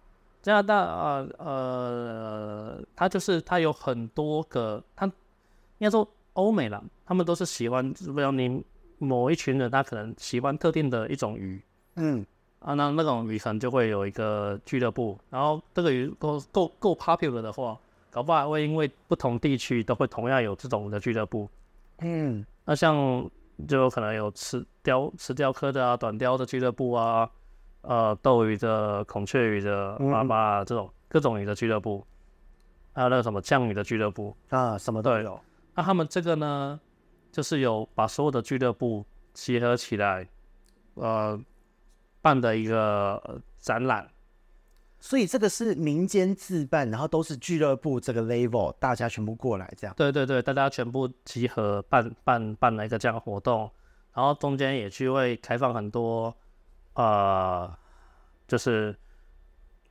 [0.43, 5.11] 加拿大啊呃，呃，它就是它有很多个，它应
[5.79, 6.07] 该说。
[6.35, 8.63] 欧美啦，他们都是喜欢，比如你
[8.97, 11.61] 某一群人，他可能喜欢特定的一种鱼，
[11.95, 12.25] 嗯，
[12.59, 17.77] 啊，那那种鱼可能就会有一个俱乐部，然后这个鱼够够够 popular 的话，
[18.09, 21.49] 搞不好还会因为不同地区都会同样有这种的俱乐部，
[21.99, 22.95] 嗯，那像
[23.67, 27.29] 就有可能有吃雕吃雕刻的啊，短雕的俱乐部啊，
[27.81, 32.05] 呃，斗鱼的、孔雀鱼的、妈妈、啊、这种各种鱼的俱乐部。
[32.93, 34.35] 还有那个什么酱鱼的俱乐部。
[34.49, 35.39] 啊，什么都有。
[35.75, 36.79] 那他们这个呢，
[37.31, 40.27] 就是有把所有的俱乐部结合起来，
[40.95, 41.39] 呃，
[42.21, 44.09] 办的一个展览。
[44.97, 49.93] 所以这个是民间自办，然后都是俱乐部这个 level，大家全部过来这样。
[49.95, 53.69] 对对对，大家全部集合办办办了一个这样的活动，
[54.13, 56.35] 然后中间也去会开放很多，
[56.93, 57.71] 呃，
[58.47, 58.97] 就是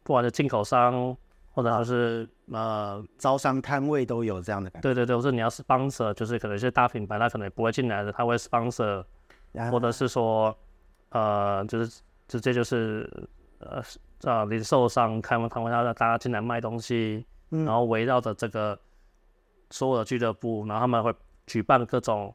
[0.03, 1.16] 不管是进口商
[1.53, 4.88] 或者是呃招商摊位都有这样的感觉。
[4.88, 9.05] 对对对，或者你要 sponsor，就是可能一些大品牌他可能也不会进来的，他会 sponsor，
[9.70, 10.57] 或者是说
[11.11, 13.28] 呃就是直接就是
[13.59, 13.82] 呃。
[14.22, 18.78] 啊，零售商开完摊位，让大家进来卖东西，嗯、然后围绕着这个
[19.68, 21.14] 所有的俱乐部，然后他们会
[21.47, 22.34] 举办各种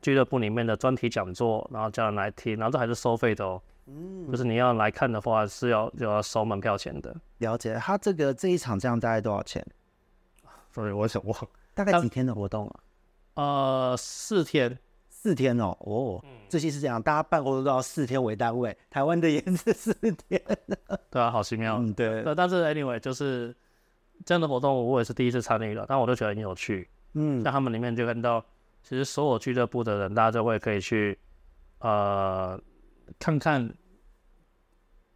[0.00, 3.62] 俱乐部里面的专题讲座，然后叫人来听，然后这还是收费的哦。
[3.92, 7.14] 嗯，就是你要来看的话是要就要收门票钱的。
[7.38, 9.64] 了解，他这个这一场这样大概多少钱？
[10.72, 12.80] 所以我想忘，大概几天的活动啊？
[13.34, 14.78] 呃，四天。
[15.08, 20.42] 四天哦，哦，这些是这样，大家办活动都要四天为单位，台湾的也是四天。
[21.10, 21.76] 对啊，好奇妙。
[21.76, 22.24] 嗯，对。
[22.34, 23.54] 但是 anyway，就是
[24.24, 26.88] 这样的活动，我也是第一次参与了，但我都觉得很有趣。
[27.12, 28.44] 嗯，像他们里面就看到，
[28.82, 31.16] 其实所有俱乐部的人，大家就会可以去
[31.78, 32.60] 呃
[33.20, 33.72] 看看，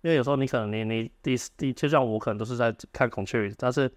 [0.03, 3.91] 因为有时候你可能你你第第，就像我可能都是在看孔雀，但是。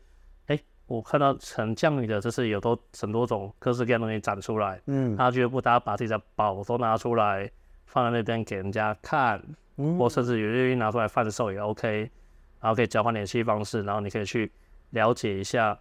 [0.90, 4.82] 我看到很降雨的，就是有都很多种各式各样的东西展出来。
[4.88, 7.48] 嗯，他俱乐部大家把自己的宝都拿出来
[7.86, 9.40] 放在那边给人家看，
[9.78, 12.10] 嗯，或甚至有愿意拿出来贩售也 OK，
[12.60, 14.52] 然后可以交换联系方式，然后你可以去
[14.90, 15.78] 了解一下，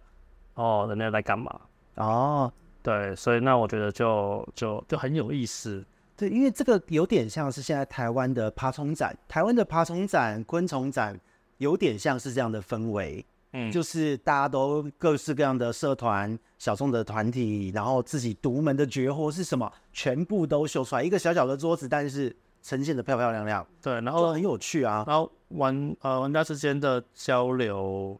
[0.53, 1.59] 哦，人家在干嘛？
[1.95, 2.53] 哦，
[2.83, 5.83] 对，所以那我觉得就就就很有意思。
[6.19, 11.17] 对，因为这个有点像是现在台湾的爬虫展，台湾的爬虫展、昆虫展
[11.59, 13.25] 有点像是这样的氛围。
[13.53, 21.01] 嗯，就是大家都各式各样的社团、小众的团体，然后自己独门的绝活是什么，全部都秀出来。
[21.01, 23.65] 一个小小的桌子，但是呈现的漂漂亮亮。
[23.81, 25.05] 对，然后很有趣啊。
[25.07, 28.19] 然后玩呃玩家之间的交流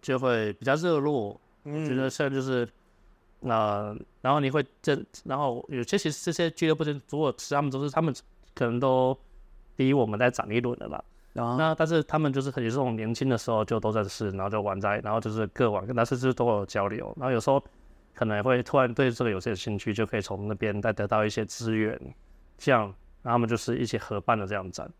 [0.00, 1.38] 就会比较热络。
[1.64, 2.66] 嗯，觉得现在就是
[3.42, 8.14] 呃，然后你会这，然后有些其实这些俱乐部的主播，他们都是他们
[8.54, 9.16] 可能都
[9.76, 11.02] 比我们在长一轮的吧。
[11.32, 17.62] 然后那但是他们就是也是从年轻的时候就都认识，然后就玩在，然后就是各玩，但是就是都有交流，然后有时候
[18.14, 21.98] 可能会突然对这个有些兴趣，就可以从那边再得到一些资源，
[22.58, 22.82] 这样，
[23.22, 24.90] 然后他们就是一起合办的这样展。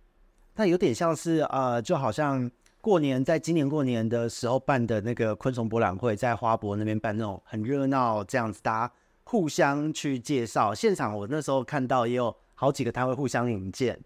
[0.54, 2.50] 那有点像是呃，就好像
[2.82, 10.74] 过年在今年过年的时候办的那个昆虫博览会，在花博那边办那种很热闹这样子，大家互相去介绍。
[10.74, 13.96] 现场我那时候看到也有好几个摊位互相引荐。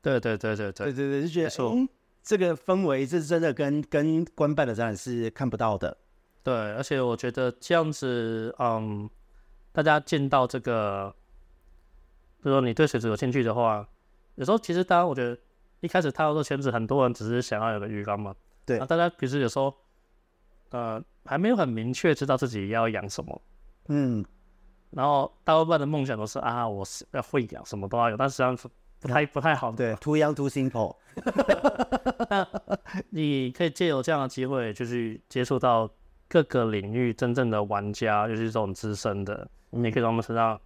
[0.00, 1.88] 对对对对对对对，就觉得、嗯、
[2.22, 5.96] 这个氛围是真的跟跟官办的展览是看不到的。
[6.44, 9.10] 对，而且我觉得这样子，嗯，
[9.72, 11.12] 大家见到这个，
[12.40, 13.84] 比如说你对水族有兴趣的话，
[14.36, 15.36] 有时候其实大家我觉得。
[15.80, 18.34] 一开始踏入这圈子，很多人只是想要有个鱼缸嘛。
[18.64, 18.78] 对。
[18.80, 19.74] 大家平时有时候，
[20.70, 23.42] 呃，还没有很明确知道自己要养什么。
[23.88, 24.24] 嗯。
[24.90, 28.68] 然后大部分的梦想都是啊，我是要会养什么都要有，但实际上是。
[29.00, 30.94] 不太不太好，对，too young too simple。
[32.28, 32.46] 那
[33.08, 35.88] 你可以借由这样的机会，就是接触到
[36.28, 40.60] 各个领域真正的玩家，就是这种资深的，嗯、你可以从他们身上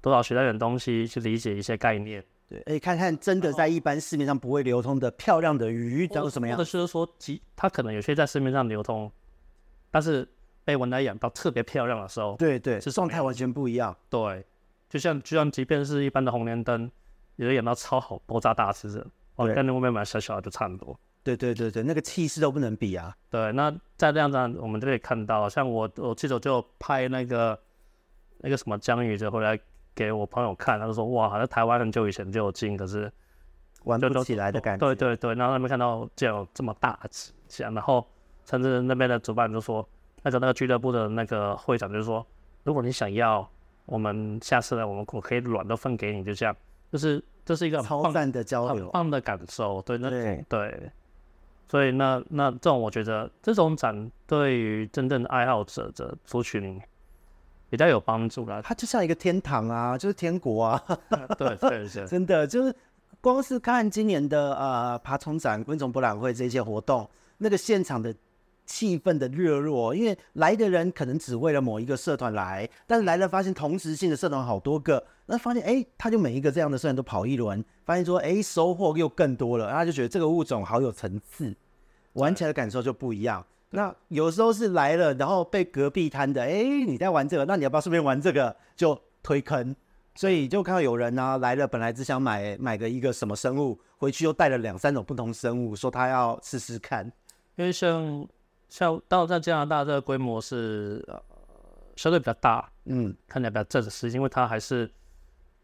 [0.00, 2.24] 多少学到点东西，去理解一些概念。
[2.48, 9.10] 对，哎，看看真的在一般市面上不会流通的漂亮的鱼长什么样，或者是说，其它可能有些在市面上流通，
[9.90, 10.28] 但是
[10.64, 13.96] 被玩家养到特别漂亮的时候，对对，是状态完全不一样。
[14.08, 14.44] 对，
[14.88, 16.90] 就像就像即便是一般的红莲灯。
[17.36, 20.98] 也是养到超好，爆炸大只的，哦，跟那外面买小小的就差很多。
[21.22, 23.16] 对对对对，那个气势都不能比啊。
[23.30, 27.56] 对，那在这样子，我们就可以看到，像我，我记得我就拍那个
[28.38, 29.56] 那个什么江鱼就回来
[29.98, 33.10] 给我朋友看，他就说哇，好像台湾很久以前就有金，可是
[33.82, 34.86] 玩不起来的感觉。
[34.86, 38.06] 对对对，然后他们看到这样这么大只，这样，然后
[38.44, 39.84] 甚至那边的主办就说，
[40.22, 42.24] 那个那个俱乐部的那个会长就说，
[42.62, 43.50] 如果你想要，
[43.86, 46.54] 我们下次来，我们我可以卵都分给你，就这样。
[46.92, 50.90] 就是这是一个超赞的交流，很棒的感受，对，那对，对，
[51.68, 56.80] 所以那那这种我觉得这种展对于真正的爱好者的族群
[57.68, 58.60] 比较有帮助啦。
[58.62, 60.84] 它就像一个天堂啊，就是天国啊，
[61.36, 62.74] 对 对对， 真的就是
[63.20, 67.08] 光是看今年的呃爬虫展、昆虫博览会这些活动，
[67.38, 68.14] 那个现场的。
[68.70, 81.56] 气氛的热络，因为来的人可能只为了某一个社团来，但是来了发现同时性的社团好多个，那发现哎，他就每一个这样的社团都跑一轮，发现说哎，收获又更多了，然后他就觉得这个物种好有层次，
[82.12, 83.42] 玩起来的感受就不一样。
[83.70, 88.56] 那有时候是来了，然后被隔壁摊的，哎，你在玩这个，那你要不要顺便玩这个？
[88.74, 89.76] 就推坑，
[90.14, 97.04] 所以就看到有人呢、啊、来了，本来只想买买个一个什么生物，回去又带了两三种不同生物，说他要试试看。
[97.56, 98.26] 因为像
[98.70, 101.20] 像到在加拿大这个规模是呃
[101.96, 104.90] 相对比较大，嗯，看起来比较正式，因为它还是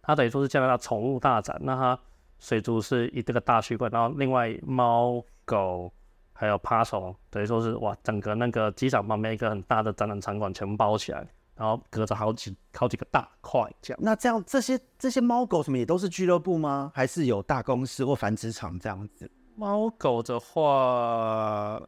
[0.03, 1.99] 它等于说是加拿大宠物大展，那它
[2.39, 5.91] 水族是一这个大区块，然后另外猫狗。
[6.37, 11.25] 还有爬虫，等于说是哇，整个那个机场旁边一个很大的展览场馆全包起来，
[11.55, 14.01] 然后隔着好几好几个大块这样。
[14.03, 16.91] 那这样这些这些猫狗什么也都是俱乐部吗？
[16.93, 19.31] 还是有大公司或繁殖场这样子？
[19.55, 21.81] 猫狗的话，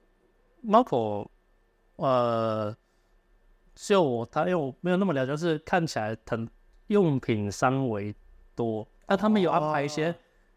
[0.60, 1.28] 猫狗
[1.96, 2.72] 呃，
[3.74, 6.48] 就我他因为我没有那么了解，就是看起来很
[6.86, 8.14] 用品商为
[8.54, 8.86] 多。
[9.08, 10.16] 那他们有安排一些，哦、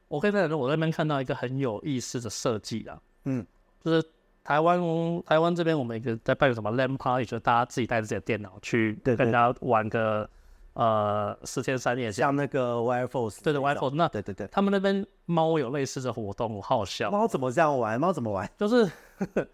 [0.10, 3.44] 我可以在我那边看到一个很有意思的设计啊，嗯。
[3.84, 4.04] 就是
[4.44, 4.80] 台湾，
[5.26, 10.30] 台湾这边我们一个在办个什么 LAN party，就是大家自己带着自己的电脑去跟人家玩个
[10.74, 17.12] 呃四天三夜，像那个 WireForce，对对 WireForce，那对对对，他们那边猫有类似的活动，我好笑。
[17.12, 18.00] 猫怎么这样玩？
[18.00, 18.50] 猫怎么玩？
[18.58, 18.90] 就是，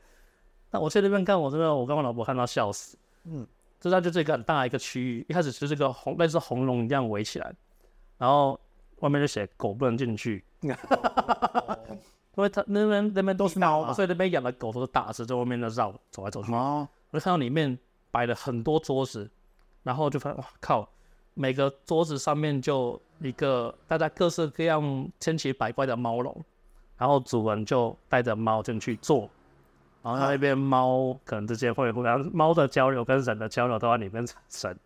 [0.72, 2.98] 那我去那边看，我真的我跟我老婆看到笑死。
[3.26, 3.46] 嗯，
[3.80, 7.54] 就它就是一个很大一个区域，一开始就是个红类似红龙一样围起来，
[8.18, 8.60] 然后
[9.00, 10.44] 外面就写狗不能进去。
[12.36, 16.52] 因为他那边那边都是猫，所以那边养的狗都是大只，在外面的绕走来走去。
[16.54, 17.78] 哦，我就看到里面
[18.12, 19.30] 摆了很多桌子，
[19.84, 20.88] 然后就发现哇靠，
[21.34, 26.44] 每个桌子上面就一个大家各式各样千奇百怪的猫笼，
[26.98, 29.30] 然后主人就带着猫进去坐，
[30.04, 34.78] 然后那边猫可能之间会互相猫的交流跟人的交流都在里面产生，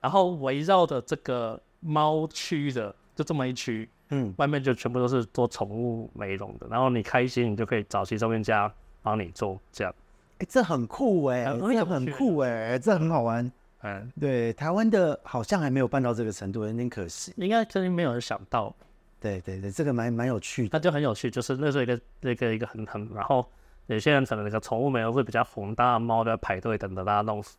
[0.00, 3.88] 然后围绕着这个猫区的就这么一区。
[4.10, 9.94] 嗯，外面就全部都是做宠物美容的，然后你开心，你就可以找其中一家帮你做这样。
[10.38, 13.50] 哎，这很酷哎，这很酷哎，这很好玩。
[13.82, 17.32] 嗯，对，台湾的好像还没有办到这个程度，有点可惜。
[17.36, 18.74] 应该肯定没有人想到。
[19.20, 20.70] 对对对，这个蛮蛮有趣的。
[20.72, 23.46] 那就很有趣，就是那时候一个那个一个很很，然后
[23.86, 27.56] 有些人可能那个宠物美容会比较红，大家猫都在排队等着大家弄死，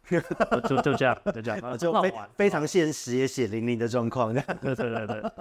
[0.68, 4.34] 就就这样就这样，就 非非常现实也血淋淋的状况。
[4.34, 4.43] 对
[4.76, 5.32] 对对对。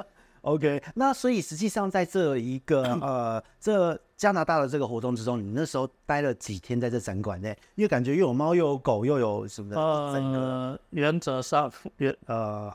[0.43, 7.51] OK，那所以实际上在这一个呃，这加拿大的这个活动之中，你那时候待了几天在这展馆内？
[7.75, 9.81] 因为感觉又有猫又有狗又有什么的。
[9.81, 12.73] 呃，原则上原呃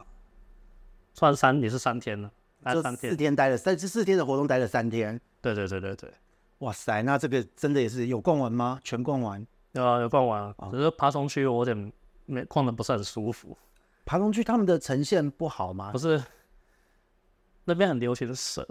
[1.14, 2.32] 算三也是三天了，
[2.72, 5.20] 就三天，四天待了三，这四天的活动待了三天。
[5.42, 6.12] 对对对对对，
[6.60, 8.80] 哇塞，那这个真的也是有逛完吗？
[8.84, 9.46] 全逛完？
[9.72, 11.94] 有啊，有逛完，只是爬虫区我有点
[12.26, 13.58] 没逛的不是很舒服。
[14.06, 15.92] 爬虫区他们的呈现不好吗？
[15.92, 16.24] 不是。
[17.66, 18.66] 那边很流行的蛇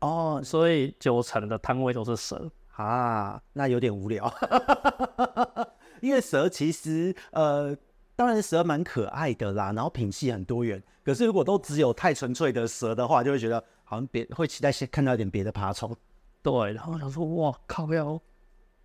[0.00, 4.32] 哦，所以九成的摊位都是蛇啊，那有点无聊。
[6.00, 7.76] 因为蛇其实呃，
[8.16, 10.82] 当然蛇蛮可爱的啦，然后品系很多元。
[11.04, 15.94] 可是如果都只有太纯粹的蛇的话，就会觉得好像别会期待先看到一点别的爬虫。
[16.42, 18.20] 对，然后想说哇靠，要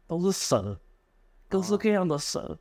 [0.05, 0.79] 都是蛇，
[1.49, 2.59] 各式各样的蛇，哦、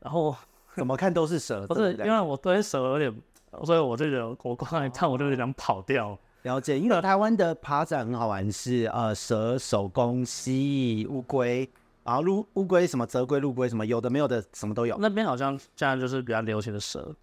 [0.00, 0.34] 然后
[0.74, 3.22] 怎么看都是蛇， 不是因为我对蛇有点。
[3.64, 6.18] 所以我就觉得，我刚才看我就有点想跑掉。
[6.42, 11.68] 了解，因为台湾的爬展很好玩是，是呃蛇、手工、蜥蜴、乌龟，
[12.02, 14.96] 然后乌乌龟什么泽龟、陆龟什么，有的没有的什么都有。
[14.98, 17.14] 那边好像现在就是比较流行的蛇，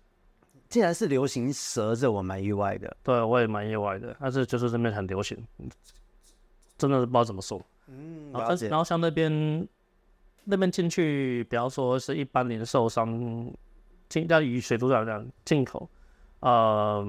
[0.69, 2.95] 竟然是流行蛇，这我蛮意外的。
[3.01, 5.35] 对，我也蛮意外的，但是就是这边很流行，
[6.77, 7.59] 真的是不知道怎么说。
[7.87, 8.67] 嗯，了解。
[8.67, 9.67] 然后像那边
[10.43, 13.51] 那边进去，比方说是一般零售商
[14.07, 15.89] 进要以水族馆这样进口。
[16.39, 17.03] 呃，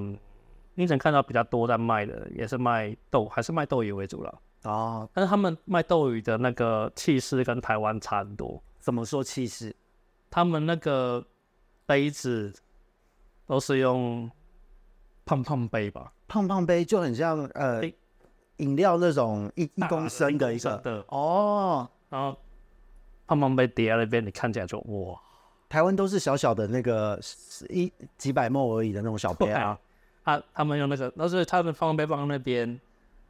[0.75, 5.07] 你能看到比较多在卖的，也是卖豆，还是卖豆鱼为主了哦？
[5.13, 8.61] 但是他们卖豆鱼的那个气势跟台湾差很多。
[8.79, 9.75] 怎么说气势？
[10.31, 11.25] 他们那个
[11.85, 12.53] 杯子
[13.45, 14.29] 都是用
[15.25, 16.13] 胖胖杯吧？
[16.27, 17.81] 胖胖杯就很像呃
[18.57, 21.89] 饮料那种一一公升的一个的哦。
[22.09, 22.37] 然后
[23.27, 25.19] 胖胖杯叠在那边，你看起来就哇。
[25.69, 27.19] 台湾都是小小的那个
[27.69, 29.77] 一几百 ml 而已的那种小杯啊，
[30.25, 32.79] 他他们用那个，那是他们放杯放那边，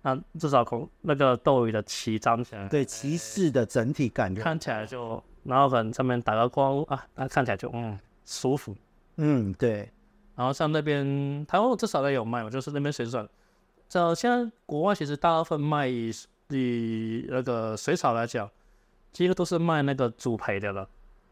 [0.03, 8.73] 那至少空那个斗鱼的鳍张起来，对，鳍式的整体感觉，看起来就，然后可能上面打个光啊，那看起来就嗯舒服，
[9.17, 9.91] 嗯对，
[10.35, 13.27] 然后像那边台湾至少都有卖嘛，就是那边水产，
[13.89, 16.13] 这现在国外其实大部分卖以
[17.27, 18.49] 那个水草来讲，
[19.11, 20.87] 几乎都是卖那个主培的了。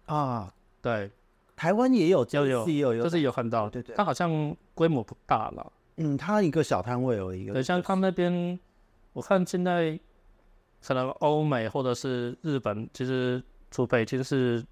[0.08, 0.54] 啊。
[0.88, 1.12] 对，
[1.54, 8.58] 台湾也有，就有，有，有，就是有看到，对对，它好像规模不大了，嗯，它一个小摊位有一个，对，像他们那边，
[9.12, 10.00] 我看现在
[10.82, 14.66] 可能欧美或者是日本，其实主培已经是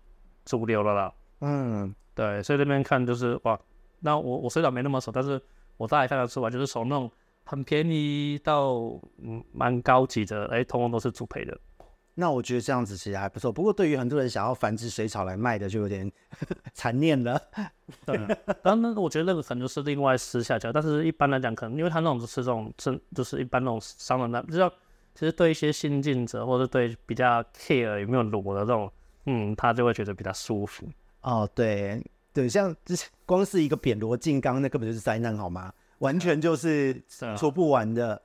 [0.45, 1.13] 主流了啦。
[1.41, 3.59] 嗯，对，所以那边看就是哇，
[3.99, 5.41] 那我我虽然没那么熟，但是
[5.75, 7.11] 我大概看得出来，就是从那种
[7.43, 8.75] 很便宜到
[9.17, 11.59] 嗯蛮高级的，哎，通通都是主配的。
[12.17, 13.51] 那我觉得这样子其实还不错。
[13.51, 16.09] 不过对于很多人想要繁殖水草来卖的，就有点
[16.73, 17.39] 残念了。
[18.05, 18.17] 对，
[18.63, 24.71] 当然我觉得那个可能就是另外私下交，但是一般来讲，可能因为他那种是这种真，就是一般那种商人，那不知道
[25.13, 28.89] 其实对一些新进者或者对比较 care 有没有裸的这种，
[29.25, 30.87] 嗯，他就会觉得比较舒服。
[31.21, 32.01] 哦，对
[32.31, 35.73] 对，像之前光是一个扁螺金刚，那根本就是灾难，好吗？
[35.99, 37.03] 完全就是
[37.37, 38.21] 说不完的。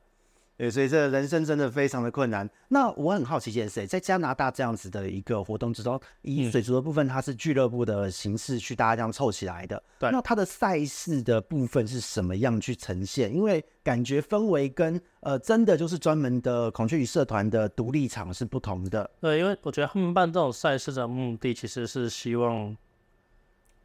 [0.61, 2.47] 对，所以这人生真的非常的困难。
[2.69, 9.83] 那我很好奇一件事，在加拿大这样子的一个活动之中，以水族的部分，它是俱乐部的形式去大家这样凑起来的。
[9.99, 13.35] 对，那它的赛事的部分是什么样去呈现？
[13.35, 19.11] 因为感觉氛围跟呃，真的就是专门的孔雀鱼社团的独立场是不同的。
[19.19, 22.77] 对，因为我觉得他们办这种赛事的目的其实是希望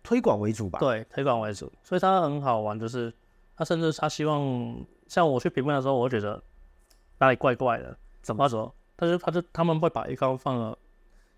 [0.03, 0.79] 推广为主吧。
[0.79, 3.13] 对，推广为主，所以它很好玩，就是
[3.55, 4.75] 他甚至他希望
[5.07, 6.43] 像我去评判的时候，我会觉得。
[7.19, 7.97] 哪里怪怪的？
[8.21, 8.73] 怎么说？
[8.95, 10.77] 但是他就他们会把鱼缸放了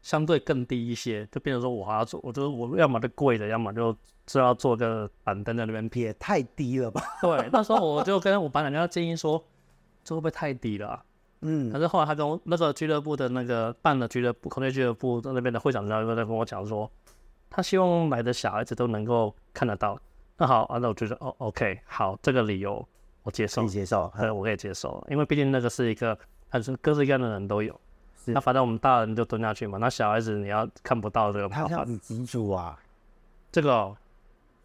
[0.01, 7.01] 相对更低一些，就变成说我还要做，我就我要么就跪着，要么就就要做个板凳在那边撇，太低了吧？
[7.21, 9.43] 对，那时候我就跟我班长家建议说，
[10.03, 11.03] 这会不会太低了？
[11.41, 16.89] 嗯，可是后来他跟我那个俱乐部的那个办了俱乐部孔雀俱乐部那边的会长在在跟我讲说，
[17.49, 19.99] 他希望来的小孩子都能够看得到。
[20.37, 22.87] 那好，啊，那我觉得哦，OK，好，这个理由。
[23.27, 26.17] 我接受，你接受，呃， 我可以接受，因为毕竟那个是一个，
[26.47, 27.77] 还是各式各样的人都有。
[28.23, 32.79] 那反正我们大人就蹲下去嘛，那小孩子你要看不到这个，他要几组啊？
[33.51, 33.97] 这个、哦，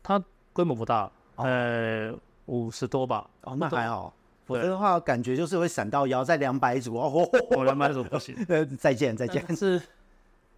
[0.01, 2.15] 它规模不大，呃，
[2.47, 3.29] 五十多吧。
[3.41, 4.15] 哦，那还好。
[4.47, 8.37] 否则的话，感觉就是会闪到腰，在两百组哦，我两百组不行。
[8.79, 9.45] 再见，再见。
[9.49, 9.83] 但是，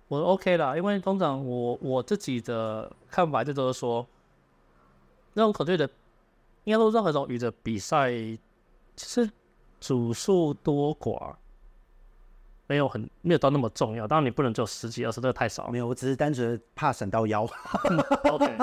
[0.08, 4.06] 我 OK 啦，因为通常我我自己的看法就都是说，
[5.32, 5.88] 那种口对的。
[6.64, 8.38] 应该说，任何种鱼的比赛，其
[8.96, 9.30] 实
[9.80, 11.34] 组数多寡
[12.66, 14.08] 没有很没有到那么重要。
[14.08, 15.68] 当然，你不能只有十几二十，这个太少。
[15.70, 17.46] 没有，我只是单纯怕闪到腰。
[18.30, 18.56] OK，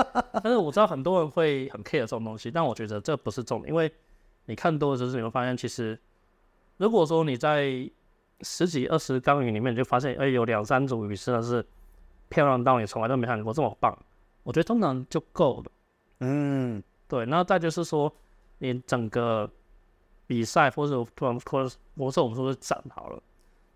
[0.43, 3.91] 但是我知道很多人会很 care 这种东西，但我觉得这不是重点，因为
[4.45, 5.99] 你看多的时候你会发现，其实
[6.77, 7.87] 如果说你在
[8.41, 11.63] 十几二十缸鱼里面，你就发现哎有两三组鱼真的是
[12.29, 13.95] 漂亮到你从来都没看过这么棒，
[14.41, 15.71] 我觉得通常就够了。
[16.21, 16.81] 嗯。
[17.11, 18.09] 对，那再就是说，
[18.57, 19.51] 你整个
[20.25, 23.21] 比赛或者突然或者或者我们说是展好了，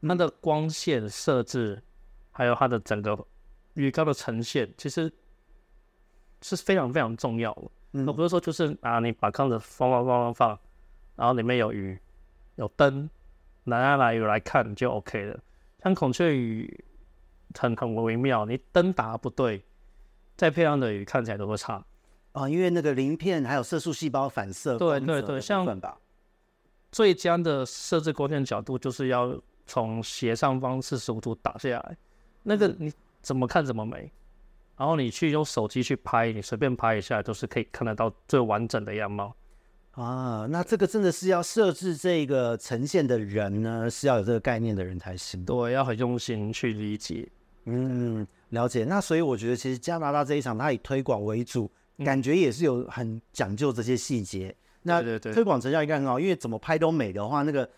[0.02, 1.84] 它的光线设置，
[2.32, 3.28] 还有它的整个
[3.74, 5.12] 鱼缸的呈现，其实
[6.42, 7.64] 是非常非常重要的。
[7.92, 10.60] 嗯，而不是说就是啊，你把缸子放放放放放，
[11.18, 12.00] 然后里面有鱼，
[12.56, 13.10] 有灯，
[13.66, 15.38] 拿来来有来看就 OK 了。
[15.84, 16.86] 像孔雀鱼
[17.54, 19.62] 很很微妙，你灯打不对，
[20.38, 21.86] 再漂亮的鱼看起来都会差。
[22.36, 25.66] 啊，因为那个鳞片还有色素细胞反射，对对对，像
[26.92, 31.98] 最佳的设置光线角度就是要从斜上方四十五度打下来，
[32.44, 34.12] 那个你怎么看怎么美，
[34.76, 39.34] 然后你去用手机去拍，你随便拍一下都是可以看得到最完整的样貌
[39.92, 40.46] 啊。
[40.50, 45.46] 那这个真的是要设置这个呈现的人呢，是要有这个概念的人才行。
[45.46, 47.30] 对，要很用心去理解，
[47.64, 48.84] 嗯，了解。
[48.84, 51.72] 那所以我觉得其实加拿大这一场它以推广为主。
[52.04, 57.70] 感觉也是有很讲究这些细节，那推广成效应该很好，因为怎么拍都美的话，那个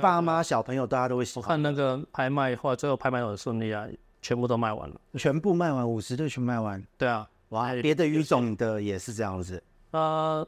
[0.00, 1.42] 爸妈小朋友大家都会喜欢。
[1.42, 3.86] 我看那个拍卖，后来最后拍卖很顺利啊，
[4.20, 6.82] 全部都卖完了，全部卖完，五十对全卖完。
[6.98, 9.62] 对啊，哇，别的语种的也是这样子。
[9.92, 10.46] 呃，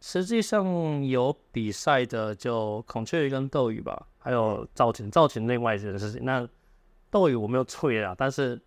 [0.00, 6.24] 实际上有比赛的就孔雀鱼跟斗鱼吧，还有造型，造型另外一件事情。
[6.24, 6.46] 那
[7.10, 8.60] 斗鱼我没有吹啊，但是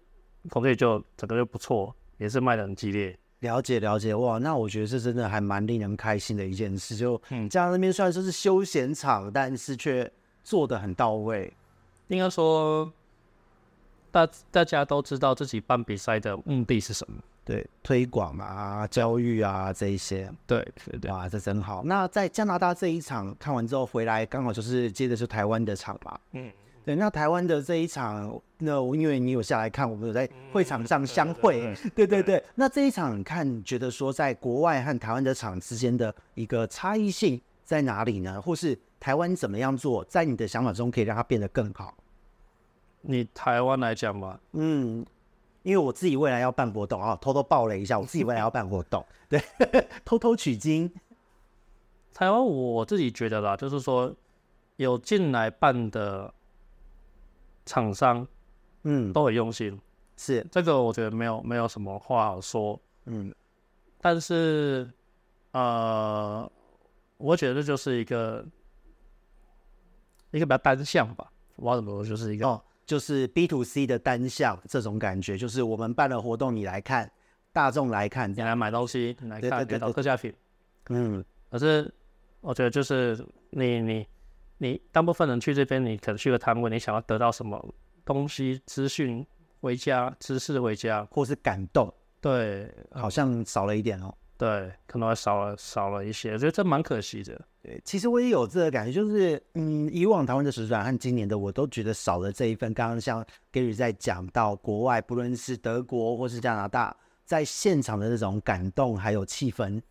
[0.50, 3.18] 孔雀鱼就整个就不错，也是卖的很激烈。
[3.42, 6.96] 了解了解哇，那我觉得这真的还蛮令人开心的一件事。
[6.96, 10.12] 就嗯，加拿大那边虽然说是休闲场，但是却
[10.44, 11.52] 做的很到位。
[12.08, 12.92] 应该说，
[14.12, 17.18] 大大家都知道自己办比赛的目的是什么？
[17.44, 20.32] 对，推广啊，教育啊这一些。
[20.46, 21.82] 对对对，哇，这真好。
[21.84, 26.20] 那在加拿大这一场看完之后回来，刚好就是接着是台湾的场嘛。
[26.34, 26.52] 嗯。
[26.84, 32.44] 对，那台湾的这一场，那我因为你有下来看，我们有在会场上相会，嗯、对，对对对。
[32.56, 38.42] 那这一场看，觉得说在国外和台湾的场之间的一个差异性在哪里呢？
[38.42, 41.94] 或是台湾怎么样做，在你的想法中可以让它变得更好？
[43.02, 45.06] 你台湾来讲吧，嗯，
[45.62, 49.40] 因为我自己未来要办活动啊，偷偷爆了一下，我自己未来要办活动， 对，
[50.04, 50.92] 偷偷取经。
[52.12, 54.12] 台湾我自己觉得啦，就是说
[54.78, 56.34] 有进来办的。
[57.66, 58.28] 厂商
[58.84, 59.80] 嗯，都很用心。
[60.18, 62.80] 是这个，我觉得没有没有什么话好说。
[63.06, 63.34] 嗯，
[64.00, 64.88] 但是
[65.52, 66.50] 呃，
[67.18, 68.46] 我觉得这就是一个
[70.32, 71.32] 一个比较单向吧。
[71.56, 77.12] 我怎么说，就是一个哦，就是 B to C 的单向这种感觉，就是我们办了活动，你来看，
[77.52, 80.32] 大众来看，你来买东西，你来看，给到特价品。
[80.90, 81.92] 嗯，可是
[82.42, 84.08] 我觉得就是你你
[84.62, 87.74] 你大部分人去这边，你可能去个摊位，你想要得到什么
[88.06, 89.26] 东西、资讯
[89.60, 91.92] 回家、知识回家，或是感动，
[92.22, 94.14] 对，好像少了一点哦。
[94.38, 97.42] 对，可能还少了少了一些，我觉得这蛮可惜的。
[97.64, 102.72] 对，其实我也有这个感觉，就是嗯，以往台湾的时段和今年的，我都觉得少了这一份。
[102.72, 106.96] 刚刚像 Gary 在讲到国外，不论是德国或是加拿大，
[107.26, 109.82] 在现场的那种感动还有气氛。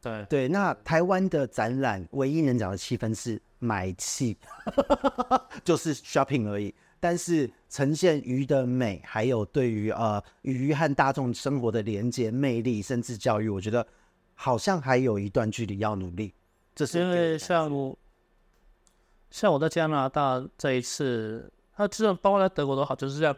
[0.00, 4.36] 对对，那台湾的展览唯一能讲的气氛是买气，
[5.64, 6.74] 就是 shopping 而已。
[7.00, 13.86] 但是呈现鱼的美，还有对于呃鱼和大众生活的连接魅力，甚至教育，我觉得
[14.34, 16.34] 好像还有一段距离要努力。
[16.74, 17.70] 这是因为像
[19.30, 23.36] 像我在加拿大这一次，他这种包括在德国都好，就是这样。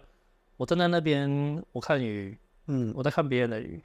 [0.56, 3.82] 我站在那边，我看鱼，嗯，我在看别人的鱼，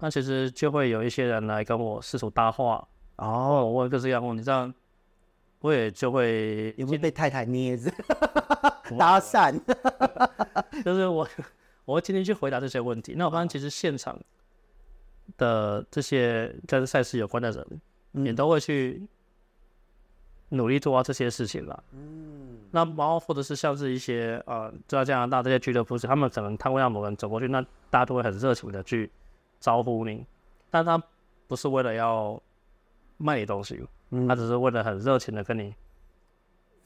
[0.00, 4.74] 那其实就会有一些人来跟我四处搭话，哦，我问各式各样问题，这样
[5.60, 7.90] 我也就会有没有被太太捏着？
[8.98, 9.54] 搭讪，
[10.82, 11.28] 就是我，
[11.84, 13.14] 我会天天去回答这些问题。
[13.16, 14.18] 那我发现其实现场
[15.36, 17.80] 的这些跟赛事有关的人，
[18.14, 19.06] 嗯、也都会去
[20.48, 21.84] 努力做到这些事情了。
[21.92, 29.10] 嗯，那然后或者是像是一些呃，在加拿大这些俱乐部，他们可能他会让某人走过去，那大家都会很热情的去
[29.60, 30.24] 招呼你，
[30.70, 31.02] 但他
[31.46, 32.42] 不是为了要
[33.18, 35.74] 卖你东西，嗯、他只是为了很热情的跟你。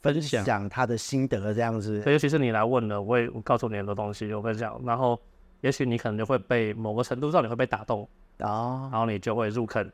[0.00, 5.16] 分享他的心得这样子，尤其是你来问了，我也我告诉你很多东西，我跟你讲，然后
[5.60, 8.00] 也许你可能就会被某个程度上你会被打动
[8.40, 9.88] 哦，然后你就会入坑。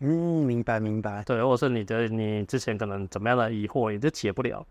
[0.00, 1.22] 嗯，明白明白。
[1.22, 4.66] 对，或者是你的你之前可能怎么样的疑惑，你就解不了，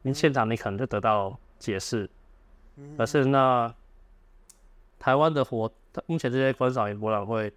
[0.00, 2.08] 你现场你可能就得到解释。
[2.96, 3.70] 可是那
[4.98, 5.70] 台湾的活，
[6.06, 7.52] 目前这些观赏鱼博览会，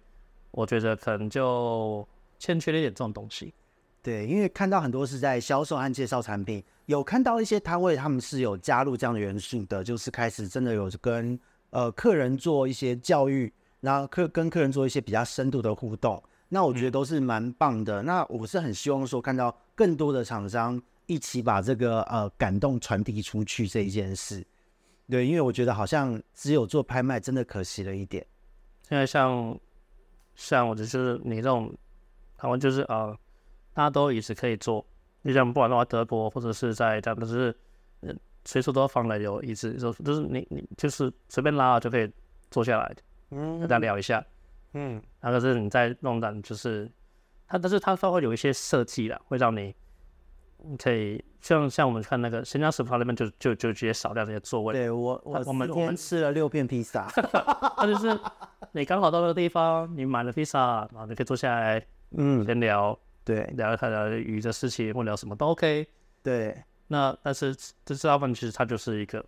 [0.50, 2.06] 我觉得可能就
[2.38, 3.54] 欠缺了一点这种东西。
[4.02, 11.38] 对，因为看到很多是在销售和介绍产品，有看到一些摊位，他们是有加入这样的元素的，就是开始真的有跟
[11.68, 18.02] 呃客人做一些教育，然后客跟客人做一些比较深度的互动，那我觉得都是蛮棒的。
[18.02, 24.42] 嗯、那我是很希望说看到更多的厂商一起把这个呃感动传递出去这一件事。
[25.10, 28.24] 对，因为我觉得好像只有做拍卖真的可惜了一点。
[28.88, 29.60] 现在像
[30.34, 31.70] 像我就是你这种，
[32.38, 33.14] 他们就是呃。
[33.80, 34.84] 大家都椅子可以坐，
[35.22, 37.56] 你像不管的话，德国或者是在这样，就是
[38.02, 38.14] 嗯，
[38.44, 42.12] 随处都放了有椅子，就就是你你就是随便拉就可以
[42.50, 42.94] 坐下来，
[43.30, 44.22] 嗯，大家聊一下，
[44.74, 46.90] 嗯，那个是你在弄的，就是
[47.46, 49.74] 它，但是它稍微有一些设计了，会让你
[50.58, 54.74] 你可以像像我们看那个新疆石窟那边就就就直接扫掉这些座位。
[54.74, 57.10] 对我我我们我们吃了六片披萨，
[57.80, 58.20] 那就是
[58.72, 62.98] 你刚好到那个地方，你买了披萨，然后你可以坐下来，嗯，先聊。
[63.24, 65.86] 对，聊他聊鱼的事情，或聊什么都 OK。
[66.22, 67.54] 对，那但是
[67.84, 69.24] 这这部分其实它就是一个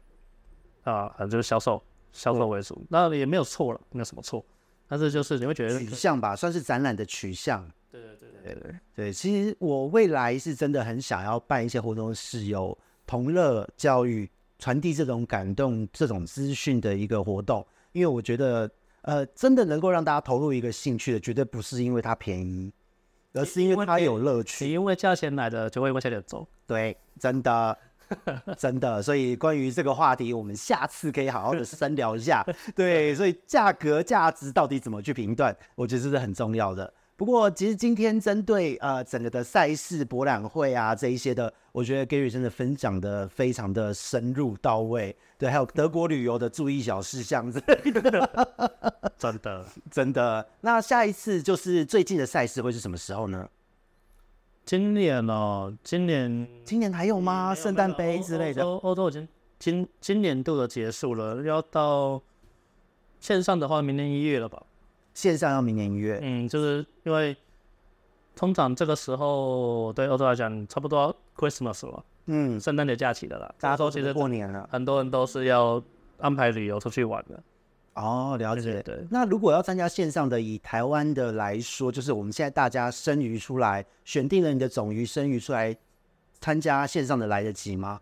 [0.84, 1.82] 啊，反正就是销售，
[2.12, 4.44] 销售为主，对那也没有错了，没有什么错。
[4.88, 7.66] 但是就是你会觉得取向吧，算是展览的取向。
[7.90, 9.12] 对对对对对对，对。
[9.12, 12.76] 其实我未来是真的很想要办一些活动，是有
[13.06, 14.28] 同乐教育、
[14.58, 17.66] 传递这种感动、这种资讯的一个活动。
[17.92, 18.70] 因为我觉得，
[19.02, 22.72] 呃，真的能够让大家投入一个兴趣的，绝对不是因为它便宜。
[23.34, 26.46] 而是因为它有乐趣，因为价钱来的就会往下点走。
[26.66, 27.76] 对，真的，
[28.58, 29.02] 真的。
[29.02, 32.44] 所以关于这个话题，我们下次可以好好的深聊一下。
[32.76, 36.92] 对，所以价格价值到底怎么去评断，我觉得这是很重要的。
[37.22, 45.16] 不过，其实今天针对呃整个的赛事博览会啊这一些的，我觉得 Gary 真的分享的非常的深入到位。
[45.38, 48.50] 对，还有德国旅游的注意小事项之类的，
[49.16, 50.48] 真的 真的。
[50.62, 53.48] 那下一次就是最近的赛事会是什么时候呢？
[54.64, 57.54] 今年哦，今年今年还有吗？
[57.54, 58.64] 圣诞杯之类的？
[58.64, 59.28] 欧洲已经
[59.60, 62.20] 今今年度的结束了，要到
[63.20, 64.60] 线上的话，明年一月了吧？
[65.14, 67.36] 线上要明年一月，嗯，就是因为
[68.34, 75.82] 通常这个时候对欧洲来讲，差不多 Christmas 了，嗯，圣诞节假期的啦，大家都其实过年了，很多人都是要
[76.18, 77.42] 安排旅游出去玩的。
[77.94, 78.72] 哦，了解。
[78.72, 85.76] 对，对，对，那如果要参加线上的，以台湾的来说，就是我们现在大家生鱼出来，选定了你的种鱼生鱼出来
[86.40, 88.00] 参加线上的来得及吗？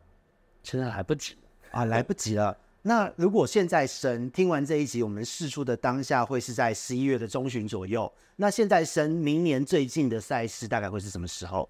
[0.62, 1.36] 现在来不及
[1.72, 2.56] 啊，来不及了。
[2.82, 8.10] 那如果现在神听完这一集，我们试出的当下会是在十一月的中旬左右。
[8.36, 11.68] 那现在神明年最近的赛事大概会是什么时候？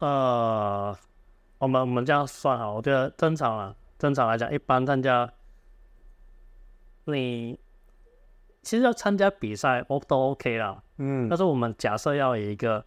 [0.00, 0.96] 呃，
[1.58, 5.32] 我们我们这样算好，我觉得正常啊，正常来讲，一般参加
[7.04, 7.56] 你
[8.62, 10.82] 其实要参加比赛，我都 OK 啦。
[10.96, 12.84] 嗯，但是我们假设要有一个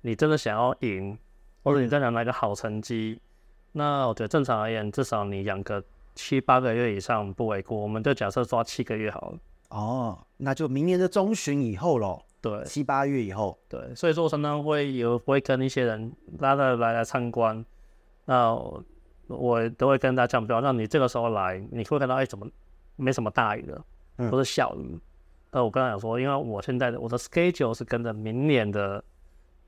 [0.00, 1.18] 你真的想要赢，
[1.62, 3.24] 或者你真的拿一个好成绩，嗯、
[3.72, 5.84] 那我觉得正常而言，至少你养个。
[6.14, 9.38] 七八个月以上不为过，我们就假设抓七个月好了。
[9.70, 12.22] 哦，那就明年的中旬以后喽。
[12.40, 13.58] 对，七八月以后。
[13.68, 17.64] 对，所以说我常常会有会跟一些人拉着来来参观，
[18.24, 18.52] 那
[19.28, 22.46] 我，都会跟大家讲，比方说你这个时候来，你会看到哎怎么
[22.96, 24.98] 没什么大雨的，都是小雨。
[25.50, 29.04] 那、嗯、我刚才讲说，因为我现在的我的 schedule 是跟着明年的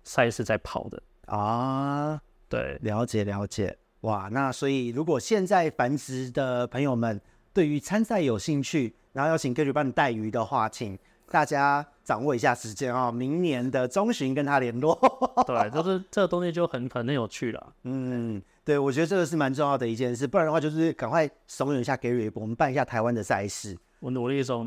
[0.03, 2.21] 赛事在跑的啊。
[2.49, 3.79] 对，了解了解。
[4.03, 7.21] 哇，那所以如果现在繁殖的朋友们
[7.53, 10.99] 对于参赛有兴趣，然后要请 Gary 帮你带鱼的话，请
[11.31, 14.99] 大家掌握一下时间哦，明年的中旬跟他联络。
[15.47, 17.73] 对，就是这个东西就很很有趣了。
[17.85, 23.79] 嗯，对，我觉得这个是蛮重要的一件事，不然的话就是赶快怂恿一下 Gary，我们办一下台湾的赛事。
[24.03, 24.67] 我努力中，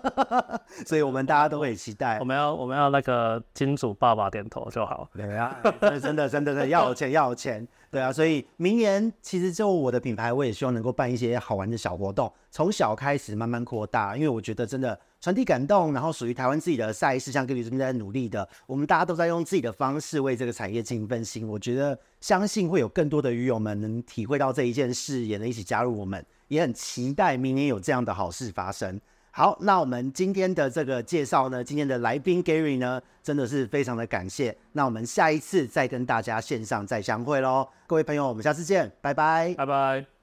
[0.86, 2.18] 所以我们大家都会期待。
[2.20, 5.06] 我们要我们要那个金主爸爸点头就好。
[5.14, 5.54] 对啊，
[6.00, 7.68] 真的真的真的 要有钱要有钱。
[7.90, 14.16] 对啊，所以明年其实就我的品牌，我也希望能够办一些好玩的小活动，从小开始慢慢扩大。
[14.16, 21.46] 因为我觉得真的传递感动，然后属于台湾自己的赛事，像 Gary 这边在努力的，我们大家都在用自己的方式为这个产业尽一份心。
[21.46, 26.24] 我觉得相信会有更多的鱼友们能体会到这一件事，也能一起加入我们。
[26.48, 29.00] 也很期待明年有这样的好事发生。
[29.30, 34.56] 好，那我们今天的这个介绍呢，今天的来宾 Gary 呢，真的是非常的感谢。
[34.72, 40.15] 那我们下一次再跟大家线上再相会喽，各位朋友，我们下次见，拜拜，拜拜。